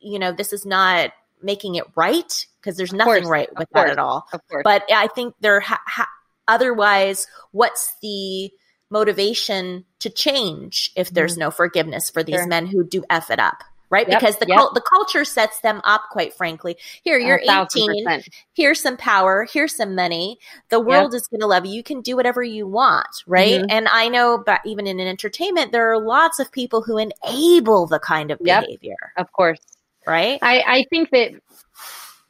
[0.00, 3.98] you know, this is not making it right because there's nothing right with that at
[3.98, 4.26] all.
[4.32, 4.62] Of course.
[4.64, 6.10] But I think there, ha- ha-
[6.46, 8.50] otherwise, what's the
[8.90, 11.40] motivation to change if there's mm-hmm.
[11.40, 12.46] no forgiveness for these sure.
[12.46, 13.62] men who do f it up?
[13.90, 14.08] Right?
[14.08, 14.70] Yep, because the yep.
[14.74, 16.76] the culture sets them up, quite frankly.
[17.02, 18.22] Here, you're 18.
[18.54, 19.46] Here's some power.
[19.52, 20.38] Here's some money.
[20.68, 21.18] The world yep.
[21.18, 21.72] is going to love you.
[21.72, 23.60] You can do whatever you want, right?
[23.60, 23.70] Mm-hmm.
[23.70, 27.98] And I know, but even in entertainment, there are lots of people who enable the
[27.98, 29.12] kind of behavior.
[29.16, 29.60] Of course,
[30.06, 30.38] right?
[30.42, 31.32] I I think that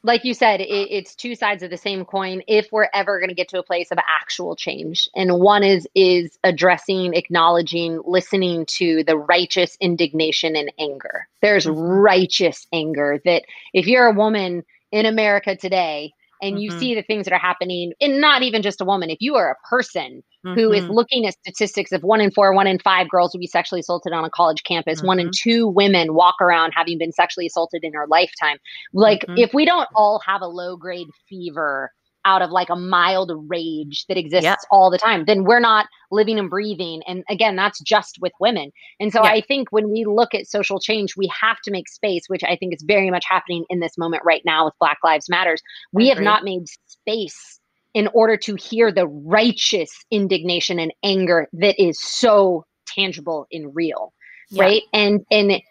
[0.02, 2.42] like you said, it, it's two sides of the same coin.
[2.46, 5.86] If we're ever going to get to a place of actual change, and one is
[5.94, 11.28] is addressing, acknowledging, listening to the righteous indignation and anger.
[11.42, 11.80] There's mm-hmm.
[11.80, 16.62] righteous anger that if you're a woman in America today and mm-hmm.
[16.62, 19.36] you see the things that are happening, and not even just a woman, if you
[19.36, 20.58] are a person mm-hmm.
[20.58, 20.92] who is mm-hmm.
[20.92, 24.12] looking at statistics of one in four, one in five girls will be sexually assaulted
[24.12, 25.06] on a college campus, mm-hmm.
[25.06, 25.50] one in mm-hmm.
[25.50, 28.58] two women walk around having been sexually assaulted in their lifetime.
[28.92, 29.38] Like, mm-hmm.
[29.38, 31.90] if we don't all have a low grade fever
[32.26, 36.38] out of like a mild rage that exists all the time, then we're not living
[36.38, 37.02] and breathing.
[37.06, 38.70] And again, that's just with women.
[38.98, 39.22] And so.
[39.22, 42.56] I think when we look at social change, we have to make space, which I
[42.56, 45.62] think is very much happening in this moment right now with Black Lives Matters.
[45.92, 47.59] We have not made space
[47.94, 54.12] in order to hear the righteous indignation and anger that is so tangible and real
[54.50, 54.64] yeah.
[54.64, 55.62] right and and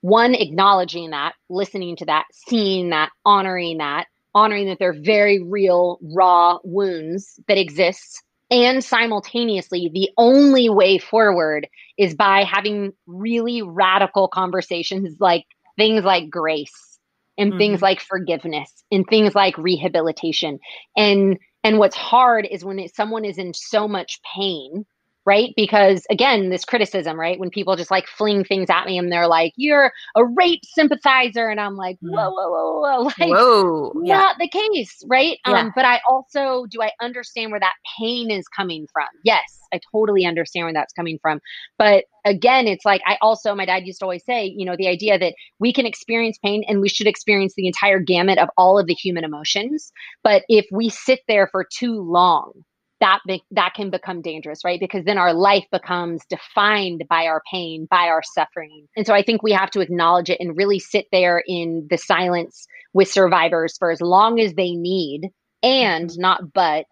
[0.00, 5.98] one acknowledging that listening to that seeing that honoring that honoring that they're very real
[6.14, 11.66] raw wounds that exist and simultaneously the only way forward
[11.98, 15.44] is by having really radical conversations like
[15.76, 16.98] things like grace
[17.38, 17.58] and mm-hmm.
[17.58, 20.58] things like forgiveness and things like rehabilitation
[20.96, 24.86] and and what's hard is when it, someone is in so much pain,
[25.26, 25.52] right?
[25.56, 27.38] Because again, this criticism, right?
[27.38, 31.48] When people just like fling things at me and they're like, "You're a rape sympathizer,"
[31.48, 32.10] and I'm like, mm.
[32.10, 34.16] "Whoa, whoa, whoa, whoa!" Like, whoa, yeah.
[34.16, 35.38] not the case, right?
[35.46, 35.60] Yeah.
[35.60, 39.08] Um, but I also do I understand where that pain is coming from?
[39.24, 41.40] Yes, I totally understand where that's coming from.
[41.78, 44.88] But again, it's like I also, my dad used to always say, you know, the
[44.88, 48.78] idea that we can experience pain and we should experience the entire gamut of all
[48.78, 49.92] of the human emotions.
[50.22, 52.52] But if we sit there for too long,
[53.00, 54.80] that be, that can become dangerous right?
[54.80, 58.86] Because then our life becomes defined by our pain by our suffering.
[58.96, 61.98] And so i think we have to acknowledge it and really sit there in the
[61.98, 65.30] silence with survivors for as long as they need
[65.62, 66.20] and mm-hmm.
[66.20, 66.86] not but.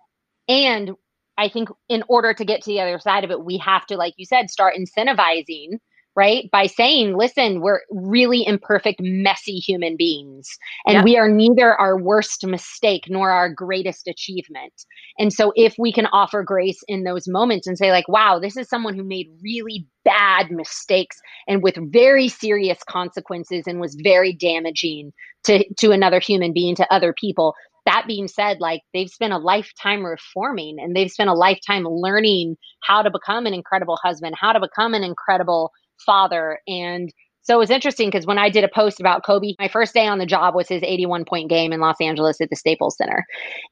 [0.48, 0.92] And
[1.36, 3.96] I think in order to get to the other side of it, we have to,
[3.96, 5.78] like you said, start incentivizing,
[6.16, 6.48] right?
[6.52, 10.48] By saying, listen, we're really imperfect, messy human beings,
[10.86, 11.04] and yep.
[11.04, 14.72] we are neither our worst mistake nor our greatest achievement.
[15.18, 18.56] And so, if we can offer grace in those moments and say, like, wow, this
[18.56, 21.16] is someone who made really bad mistakes
[21.48, 25.12] and with very serious consequences and was very damaging
[25.44, 27.54] to, to another human being, to other people,
[27.86, 32.56] that being said, like they've spent a lifetime reforming and they've spent a lifetime learning
[32.82, 35.70] how to become an incredible husband, how to become an incredible
[36.04, 36.60] father.
[36.66, 39.92] And So it was interesting because when I did a post about Kobe, my first
[39.92, 42.96] day on the job was his 81 point game in Los Angeles at the Staples
[42.96, 43.24] Center.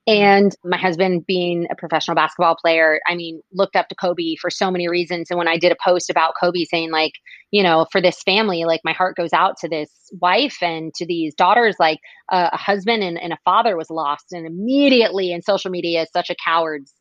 [0.07, 4.51] And my husband, being a professional basketball player, I mean, looked up to Kobe for
[4.51, 5.31] so many reasons.
[5.31, 7.13] And when I did a post about Kobe saying, like,
[7.51, 11.07] you know, for this family, like my heart goes out to this wife and to
[11.07, 11.99] these daughters, like
[12.31, 14.33] uh, a husband and, and a father was lost.
[14.33, 16.93] And immediately in social media such a coward's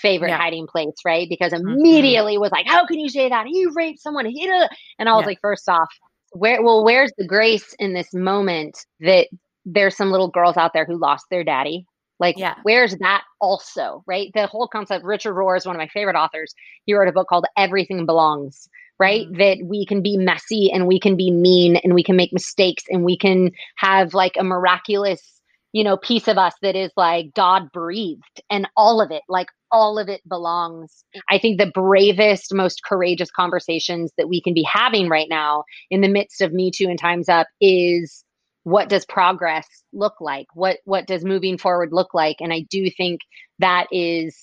[0.00, 0.38] favorite yeah.
[0.38, 1.28] hiding place, right?
[1.28, 1.68] Because mm-hmm.
[1.68, 2.42] immediately mm-hmm.
[2.42, 3.46] was like, how can you say that?
[3.46, 4.26] He raped someone.
[4.26, 5.26] And I was yeah.
[5.26, 5.88] like, first off,
[6.32, 9.28] where well, where's the grace in this moment that
[9.64, 11.86] there's some little girls out there who lost their daddy?
[12.20, 12.54] Like, yeah.
[12.64, 14.30] where's that also, right?
[14.34, 16.52] The whole concept, Richard Rohr is one of my favorite authors.
[16.84, 18.68] He wrote a book called Everything Belongs,
[18.98, 19.26] right?
[19.26, 19.38] Mm-hmm.
[19.38, 22.84] That we can be messy and we can be mean and we can make mistakes
[22.90, 25.37] and we can have like a miraculous
[25.72, 29.48] you know, piece of us that is like God breathed and all of it, like
[29.70, 31.04] all of it belongs.
[31.30, 36.00] I think the bravest, most courageous conversations that we can be having right now in
[36.00, 38.24] the midst of Me Too and Time's Up is
[38.64, 40.46] what does progress look like?
[40.54, 42.36] What what does moving forward look like?
[42.40, 43.20] And I do think
[43.58, 44.36] that is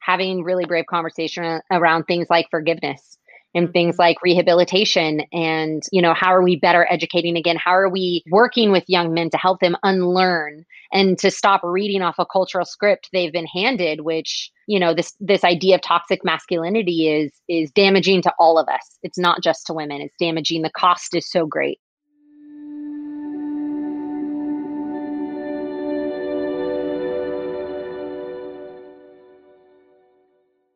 [0.00, 3.18] having really brave conversation around things like forgiveness
[3.54, 7.56] and things like rehabilitation and you know how are we better educating again?
[7.56, 12.02] How are we working with young men to help them unlearn and to stop reading
[12.02, 16.24] off a cultural script they've been handed which you know this this idea of toxic
[16.24, 18.98] masculinity is is damaging to all of us.
[19.02, 20.00] It's not just to women.
[20.00, 20.62] It's damaging.
[20.62, 21.78] The cost is so great.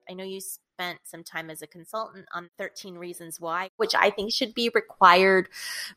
[0.08, 0.40] I know you
[0.74, 4.70] spent some time as a consultant on 13 Reasons Why, which I think should be
[4.74, 5.48] required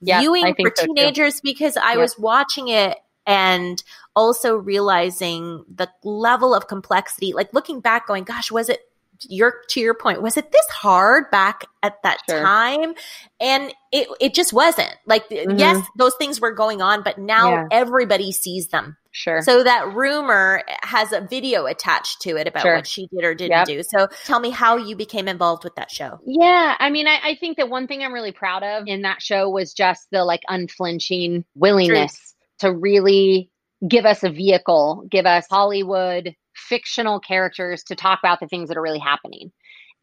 [0.01, 1.41] yeah, viewing for so teenagers too.
[1.43, 3.83] because I was watching it and
[4.15, 8.81] also realizing the level of complexity, like looking back, going, gosh, was it
[9.21, 12.41] your to your point was it this hard back at that sure.
[12.41, 12.93] time
[13.39, 15.57] and it it just wasn't like mm-hmm.
[15.57, 17.67] yes those things were going on but now yeah.
[17.71, 19.41] everybody sees them Sure.
[19.41, 22.75] So that rumor has a video attached to it about sure.
[22.75, 23.65] what she did or didn't yep.
[23.65, 23.81] do.
[23.81, 26.19] So tell me how you became involved with that show.
[26.23, 26.75] Yeah.
[26.77, 29.49] I mean, I, I, think that one thing I'm really proud of in that show
[29.49, 32.35] was just the like unflinching willingness Truth.
[32.59, 33.49] to really
[33.87, 38.77] give us a vehicle, give us Hollywood fictional characters to talk about the things that
[38.77, 39.51] are really happening.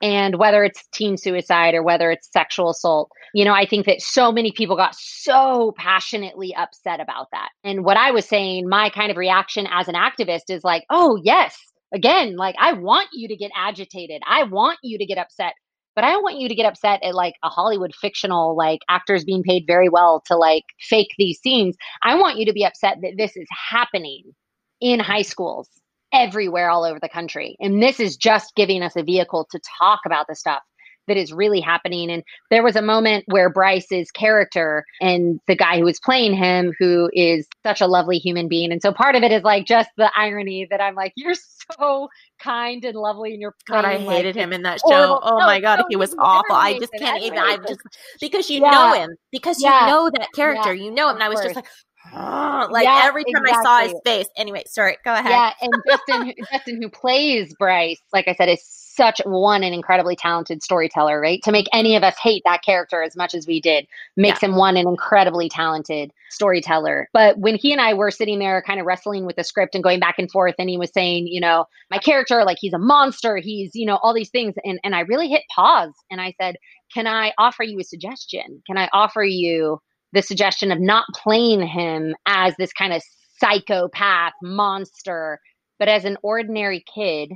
[0.02, 4.02] And whether it's teen suicide or whether it's sexual assault, you know, I think that
[4.02, 7.48] so many people got so passionately upset about that.
[7.62, 11.18] And what I was saying, my kind of reaction as an activist is like, oh,
[11.22, 11.57] yes,
[11.92, 14.20] again, like I want you to get agitated.
[14.26, 15.55] I want you to get upset.
[15.94, 19.24] But I don't want you to get upset at like a Hollywood fictional, like actors
[19.24, 21.76] being paid very well to like fake these scenes.
[22.02, 24.34] I want you to be upset that this is happening
[24.80, 25.68] in high schools
[26.14, 27.56] everywhere all over the country.
[27.60, 30.62] And this is just giving us a vehicle to talk about the stuff
[31.06, 32.10] that is really happening.
[32.10, 36.72] And there was a moment where Bryce's character and the guy who was playing him,
[36.78, 38.72] who is such a lovely human being.
[38.72, 41.34] And so part of it is like just the irony that I'm like, you're
[41.78, 42.08] so
[42.38, 44.94] kind and lovely and you're God, I hated like, him in that show.
[44.94, 45.20] Horrible.
[45.24, 46.56] Oh no, my God, no, he was awful.
[46.56, 47.80] I just can't even I just
[48.20, 48.70] because you yeah.
[48.70, 49.16] know him.
[49.30, 49.82] Because yeah.
[49.82, 50.72] you know that character.
[50.72, 50.84] Yeah.
[50.84, 51.16] You know him.
[51.16, 51.66] And I was just like,
[52.70, 53.52] like yeah, every time exactly.
[53.52, 54.26] I saw his face.
[54.36, 55.30] Anyway, sorry, go ahead.
[55.30, 60.14] Yeah, and Justin, Justin, who plays Bryce, like I said, is such one an incredibly
[60.14, 61.20] talented storyteller.
[61.20, 63.86] Right, to make any of us hate that character as much as we did
[64.16, 64.50] makes yeah.
[64.50, 67.09] him one an incredibly talented storyteller.
[67.12, 69.82] But when he and I were sitting there, kind of wrestling with the script and
[69.82, 72.78] going back and forth, and he was saying, you know, my character, like he's a
[72.78, 76.34] monster, he's you know all these things, and and I really hit pause and I
[76.40, 76.57] said,
[76.92, 78.62] can I offer you a suggestion?
[78.66, 79.80] Can I offer you
[80.14, 83.02] the suggestion of not playing him as this kind of
[83.38, 85.40] psychopath monster,
[85.78, 87.32] but as an ordinary kid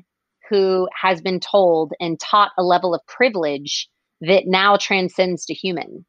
[0.48, 3.88] who has been told and taught a level of privilege
[4.20, 6.06] that now transcends to human.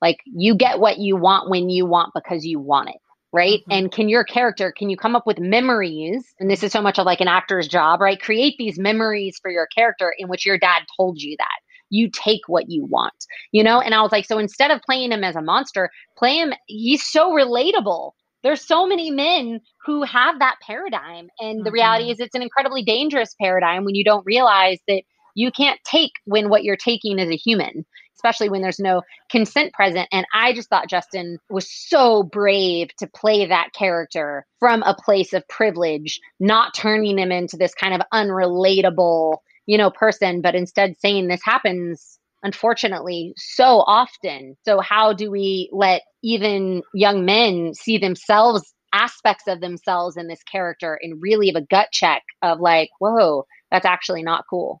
[0.00, 2.96] Like you get what you want when you want because you want it.
[3.32, 3.60] Right.
[3.62, 3.72] Mm-hmm.
[3.72, 6.24] And can your character, can you come up with memories?
[6.38, 8.20] And this is so much of like an actor's job, right?
[8.20, 11.58] Create these memories for your character in which your dad told you that
[11.94, 13.80] you take what you want, you know?
[13.80, 17.10] And I was like, so instead of playing him as a monster, play him, he's
[17.10, 18.12] so relatable.
[18.42, 21.28] There's so many men who have that paradigm.
[21.38, 21.64] And mm-hmm.
[21.64, 25.02] the reality is, it's an incredibly dangerous paradigm when you don't realize that
[25.34, 27.84] you can't take when what you're taking is a human
[28.24, 30.08] especially when there's no consent present.
[30.10, 35.34] And I just thought Justin was so brave to play that character from a place
[35.34, 40.94] of privilege, not turning him into this kind of unrelatable, you know, person, but instead
[40.98, 44.56] saying this happens unfortunately so often.
[44.64, 50.42] So how do we let even young men see themselves aspects of themselves in this
[50.44, 54.80] character and really have a gut check of like, whoa, that's actually not cool.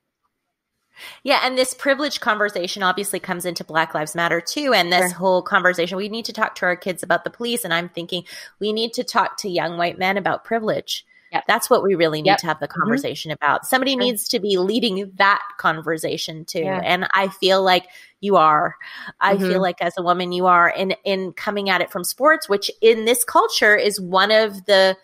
[1.24, 4.72] Yeah, and this privilege conversation obviously comes into Black Lives Matter too.
[4.72, 5.18] And this sure.
[5.18, 7.64] whole conversation, we need to talk to our kids about the police.
[7.64, 8.24] And I'm thinking
[8.60, 11.04] we need to talk to young white men about privilege.
[11.34, 11.44] Yep.
[11.48, 12.38] That's what we really need yep.
[12.38, 12.80] to have the mm-hmm.
[12.80, 13.44] conversation mm-hmm.
[13.44, 13.66] about.
[13.66, 14.00] Somebody sure.
[14.00, 16.60] needs to be leading that conversation too.
[16.60, 16.80] Yeah.
[16.84, 17.88] And I feel like
[18.20, 18.76] you are.
[19.20, 19.48] I mm-hmm.
[19.48, 22.70] feel like as a woman you are in in coming at it from sports, which
[22.80, 24.96] in this culture is one of the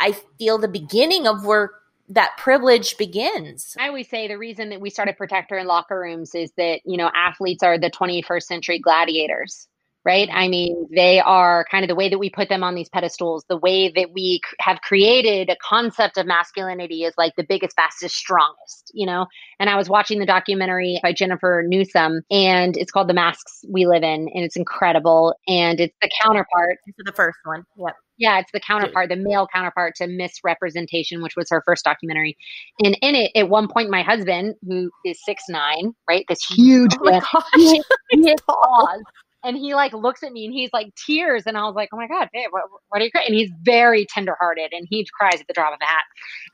[0.00, 1.70] I feel the beginning of where
[2.08, 3.76] that privilege begins.
[3.78, 6.80] I always say the reason that we started Protect Her in locker rooms is that,
[6.84, 9.68] you know, athletes are the 21st century gladiators
[10.04, 10.28] right?
[10.32, 13.44] I mean, they are kind of the way that we put them on these pedestals,
[13.48, 18.14] the way that we have created a concept of masculinity is like the biggest, fastest,
[18.14, 19.26] strongest, you know?
[19.58, 23.86] And I was watching the documentary by Jennifer Newsom, and it's called The Masks We
[23.86, 25.34] Live In, and it's incredible.
[25.48, 26.78] And it's the counterpart.
[26.86, 27.64] to the first one.
[27.78, 27.94] Yep.
[28.16, 32.36] Yeah, it's the counterpart, the male counterpart to Miss Representation, which was her first documentary.
[32.78, 36.92] And in it, at one point, my husband, who is six nine, right, this huge,
[37.00, 37.22] oh man,
[37.56, 39.04] he, he paused
[39.44, 41.96] and he like looks at me and he's like tears and i was like oh
[41.96, 43.26] my god babe what, what are you crying?
[43.28, 46.02] And he's very tenderhearted and he cries at the drop of a hat.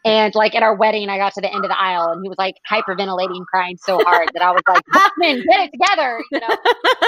[0.04, 2.28] And like at our wedding i got to the end of the aisle and he
[2.28, 4.82] was like hyperventilating crying so hard that i was like
[5.18, 6.56] man get it together you know?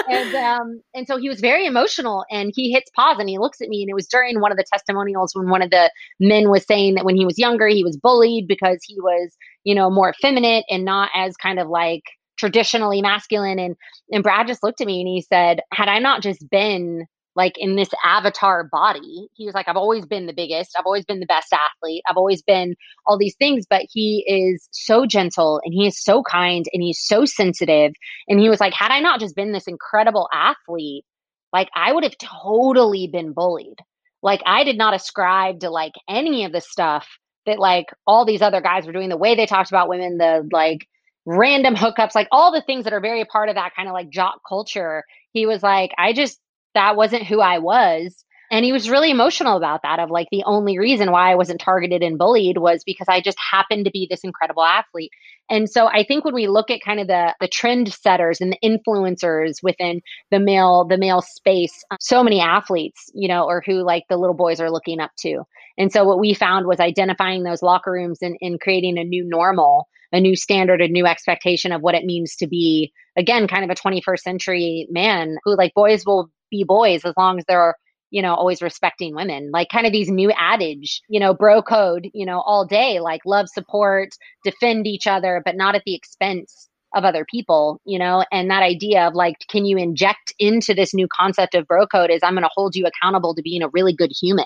[0.09, 3.61] And um and so he was very emotional and he hits pause and he looks
[3.61, 6.51] at me and it was during one of the testimonials when one of the men
[6.51, 9.91] was saying that when he was younger he was bullied because he was you know
[9.91, 12.03] more effeminate and not as kind of like
[12.43, 13.77] traditionally masculine and
[14.11, 17.53] and Brad just looked at me and he said had I not just been like
[17.57, 21.21] in this avatar body he was like I've always been the biggest I've always been
[21.21, 22.75] the best athlete I've always been
[23.07, 26.99] all these things but he is so gentle and he is so kind and he's
[27.01, 27.93] so sensitive.
[28.27, 31.05] And he was like had I not just been this incredible athlete
[31.53, 33.79] like I would have totally been bullied.
[34.21, 37.07] Like I did not ascribe to like any of the stuff
[37.47, 40.49] that like all these other guys were doing the way they talked about women the
[40.51, 40.89] like
[41.25, 44.11] random hookups, like all the things that are very part of that kind of like
[44.11, 45.05] jock culture.
[45.33, 46.41] He was like, I just,
[46.75, 48.25] that wasn't who I was.
[48.53, 51.61] And he was really emotional about that of like the only reason why I wasn't
[51.61, 55.11] targeted and bullied was because I just happened to be this incredible athlete.
[55.49, 58.53] And so I think when we look at kind of the the trend setters and
[58.53, 63.63] the influencers within the male the male space, um, so many athletes, you know, or
[63.65, 65.45] who like the little boys are looking up to.
[65.79, 69.25] And so what we found was identifying those locker rooms and, and creating a new
[69.27, 73.65] normal a new standard, a new expectation of what it means to be, again, kind
[73.65, 77.75] of a 21st century man who, like, boys will be boys as long as they're,
[78.13, 79.51] you know, always respecting women.
[79.53, 83.23] Like, kind of these new adage, you know, bro code, you know, all day, like,
[83.27, 84.11] love, support,
[84.45, 88.63] defend each other, but not at the expense of other people, you know, and that
[88.63, 92.35] idea of like, can you inject into this new concept of bro code is I'm
[92.35, 94.45] going to hold you accountable to being a really good human.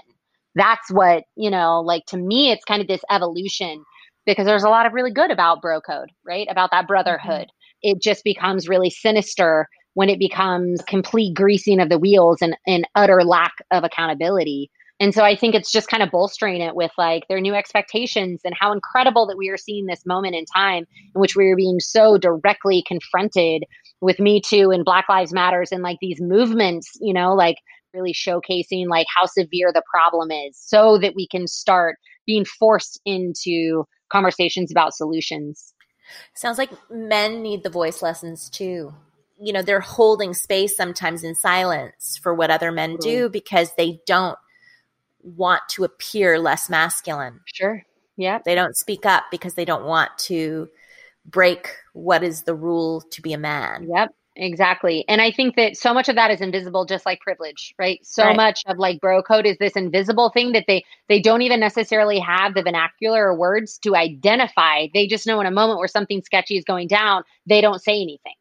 [0.55, 3.85] That's what, you know, like to me, it's kind of this evolution
[4.27, 6.47] because there's a lot of really good about bro code, right?
[6.51, 7.47] About that brotherhood.
[7.47, 7.97] Mm-hmm.
[7.97, 12.87] It just becomes really sinister when it becomes complete greasing of the wheels and, and
[12.95, 14.71] utter lack of accountability.
[15.01, 18.43] And so I think it's just kind of bolstering it with like their new expectations
[18.45, 20.85] and how incredible that we are seeing this moment in time
[21.15, 23.65] in which we are being so directly confronted
[24.03, 27.57] with Me Too and Black Lives Matters and like these movements, you know, like
[27.95, 33.01] really showcasing like how severe the problem is so that we can start being forced
[33.07, 35.73] into conversations about solutions.
[36.35, 38.93] Sounds like men need the voice lessons too.
[39.39, 44.01] You know, they're holding space sometimes in silence for what other men do because they
[44.07, 44.39] don't
[45.22, 47.41] want to appear less masculine.
[47.45, 47.82] Sure.
[48.16, 48.39] Yeah.
[48.45, 50.68] They don't speak up because they don't want to
[51.24, 53.89] break what is the rule to be a man.
[53.95, 54.14] Yep.
[54.39, 55.05] Exactly.
[55.09, 57.99] And I think that so much of that is invisible just like privilege, right?
[58.03, 58.37] So right.
[58.37, 62.18] much of like bro code is this invisible thing that they they don't even necessarily
[62.18, 64.89] have the vernacular or words to identify.
[64.93, 67.95] They just know in a moment where something sketchy is going down, they don't say
[67.95, 68.34] anything.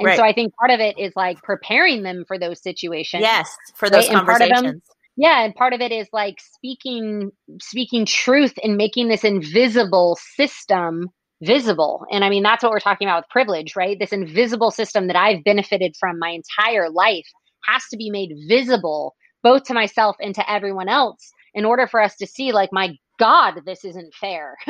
[0.00, 0.16] And right.
[0.16, 3.20] so I think part of it is like preparing them for those situations.
[3.20, 4.16] Yes, for those right?
[4.16, 4.62] conversations.
[4.62, 4.82] Them,
[5.16, 7.30] yeah, and part of it is like speaking
[7.60, 11.08] speaking truth and making this invisible system
[11.42, 12.06] visible.
[12.10, 13.98] And I mean, that's what we're talking about with privilege, right?
[13.98, 17.26] This invisible system that I've benefited from my entire life
[17.66, 22.00] has to be made visible both to myself and to everyone else in order for
[22.00, 24.56] us to see, like, my God, this isn't fair.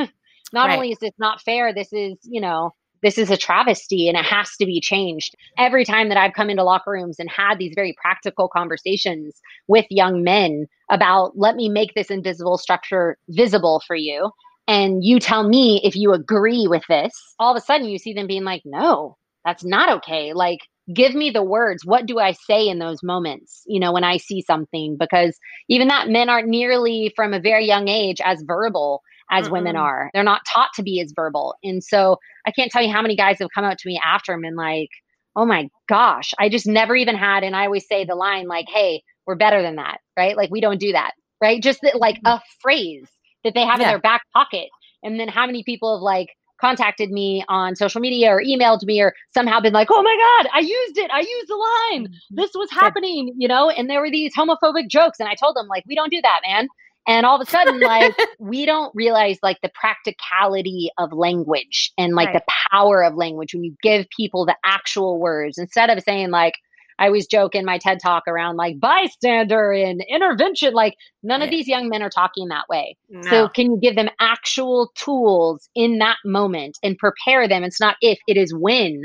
[0.52, 0.76] not right.
[0.76, 4.24] only is this not fair, this is, you know, this is a travesty and it
[4.24, 5.34] has to be changed.
[5.58, 9.86] Every time that I've come into locker rooms and had these very practical conversations with
[9.90, 14.30] young men about, let me make this invisible structure visible for you
[14.70, 18.12] and you tell me if you agree with this, all of a sudden you see
[18.12, 20.32] them being like, no, that's not okay.
[20.32, 20.60] Like,
[20.94, 21.84] give me the words.
[21.84, 24.96] What do I say in those moments, you know, when I see something?
[24.96, 25.36] Because
[25.68, 29.76] even that men aren't nearly from a very young age as verbal as mm women
[29.76, 30.10] are.
[30.12, 31.54] They're not taught to be as verbal.
[31.62, 34.32] And so I can't tell you how many guys have come out to me after
[34.32, 34.90] them and been like,
[35.36, 37.44] oh my gosh, I just never even had.
[37.44, 40.36] And I always say the line like, hey, we're better than that, right?
[40.36, 41.62] Like we don't do that, right?
[41.62, 42.38] Just that, like mm-hmm.
[42.38, 43.08] a phrase
[43.44, 43.86] that they have yeah.
[43.86, 44.68] in their back pocket.
[45.02, 49.00] And then how many people have like contacted me on social media or emailed me
[49.00, 51.10] or somehow been like, oh my God, I used it.
[51.10, 52.04] I used the line.
[52.06, 52.36] Mm-hmm.
[52.36, 53.70] This was happening, you know?
[53.70, 55.20] And there were these homophobic jokes.
[55.20, 56.68] And I told them, like, we don't do that, man.
[57.08, 62.14] And all of a sudden, like, we don't realize like the practicality of language and
[62.14, 62.42] like right.
[62.46, 66.54] the power of language when you give people the actual words instead of saying, like,
[67.00, 70.74] I always joke in my TED talk around like bystander and intervention.
[70.74, 71.46] Like none yeah.
[71.46, 72.96] of these young men are talking that way.
[73.08, 73.22] No.
[73.30, 77.64] So can you give them actual tools in that moment and prepare them?
[77.64, 79.02] It's not if, it is when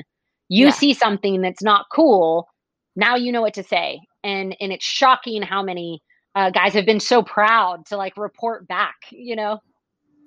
[0.50, 0.72] you yeah.
[0.72, 2.50] see something that's not cool.
[2.98, 4.02] Now you know what to say.
[4.26, 6.02] And and it's shocking how many
[6.36, 9.60] uh, guys have been so proud to like report back, you know?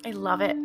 [0.05, 0.57] I love it.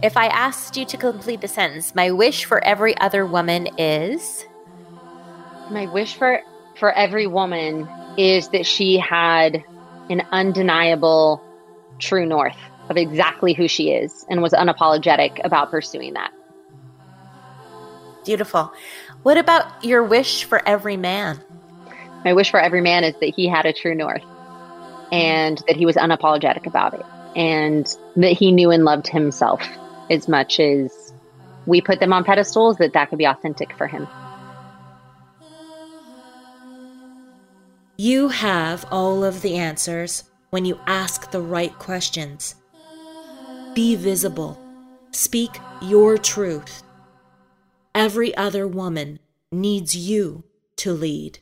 [0.00, 4.46] If I asked you to complete the sentence, my wish for every other woman is
[5.70, 6.40] my wish for
[6.78, 9.62] for every woman is that she had
[10.08, 11.42] an undeniable
[11.98, 12.56] true north
[12.88, 16.32] of exactly who she is and was unapologetic about pursuing that.
[18.24, 18.72] Beautiful.
[19.22, 21.40] What about your wish for every man?
[22.24, 24.24] My wish for every man is that he had a true north
[25.12, 27.86] and that he was unapologetic about it and
[28.16, 29.62] that he knew and loved himself
[30.10, 31.12] as much as
[31.66, 34.08] we put them on pedestals, that that could be authentic for him.
[37.96, 42.54] You have all of the answers when you ask the right questions.
[43.74, 44.58] Be visible.
[45.10, 46.82] Speak your truth.
[47.94, 49.18] Every other woman
[49.50, 50.44] needs you
[50.76, 51.38] to lead.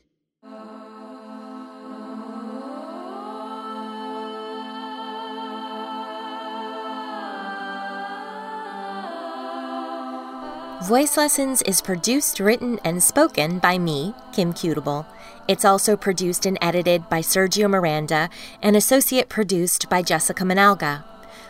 [10.87, 15.05] Voice Lessons is produced, written, and spoken by me, Kim Cutable.
[15.49, 18.31] It's also produced and edited by Sergio Miranda
[18.63, 21.03] and associate produced by Jessica Manalga.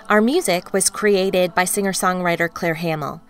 [0.09, 3.20] Our music was created by singer songwriter Claire Hamill.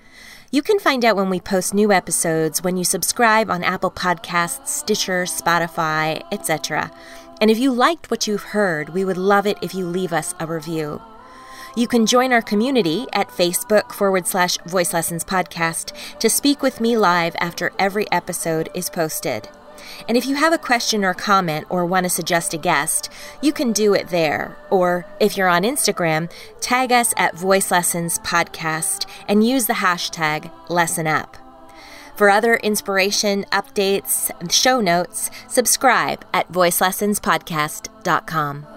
[0.50, 4.68] You can find out when we post new episodes when you subscribe on Apple Podcasts,
[4.68, 6.90] Stitcher, Spotify, etc.
[7.40, 10.34] And if you liked what you've heard, we would love it if you leave us
[10.38, 11.00] a review.
[11.76, 16.82] You can join our community at Facebook forward slash Voice Lessons Podcast to speak with
[16.82, 19.48] me live after every episode is posted.
[20.08, 23.10] And if you have a question or comment or want to suggest a guest,
[23.40, 24.56] you can do it there.
[24.70, 30.50] Or if you're on Instagram, tag us at Voice Lessons Podcast and use the hashtag
[30.68, 31.34] LessonUp.
[32.16, 38.75] For other inspiration, updates, and show notes, subscribe at voicelessonspodcast.com.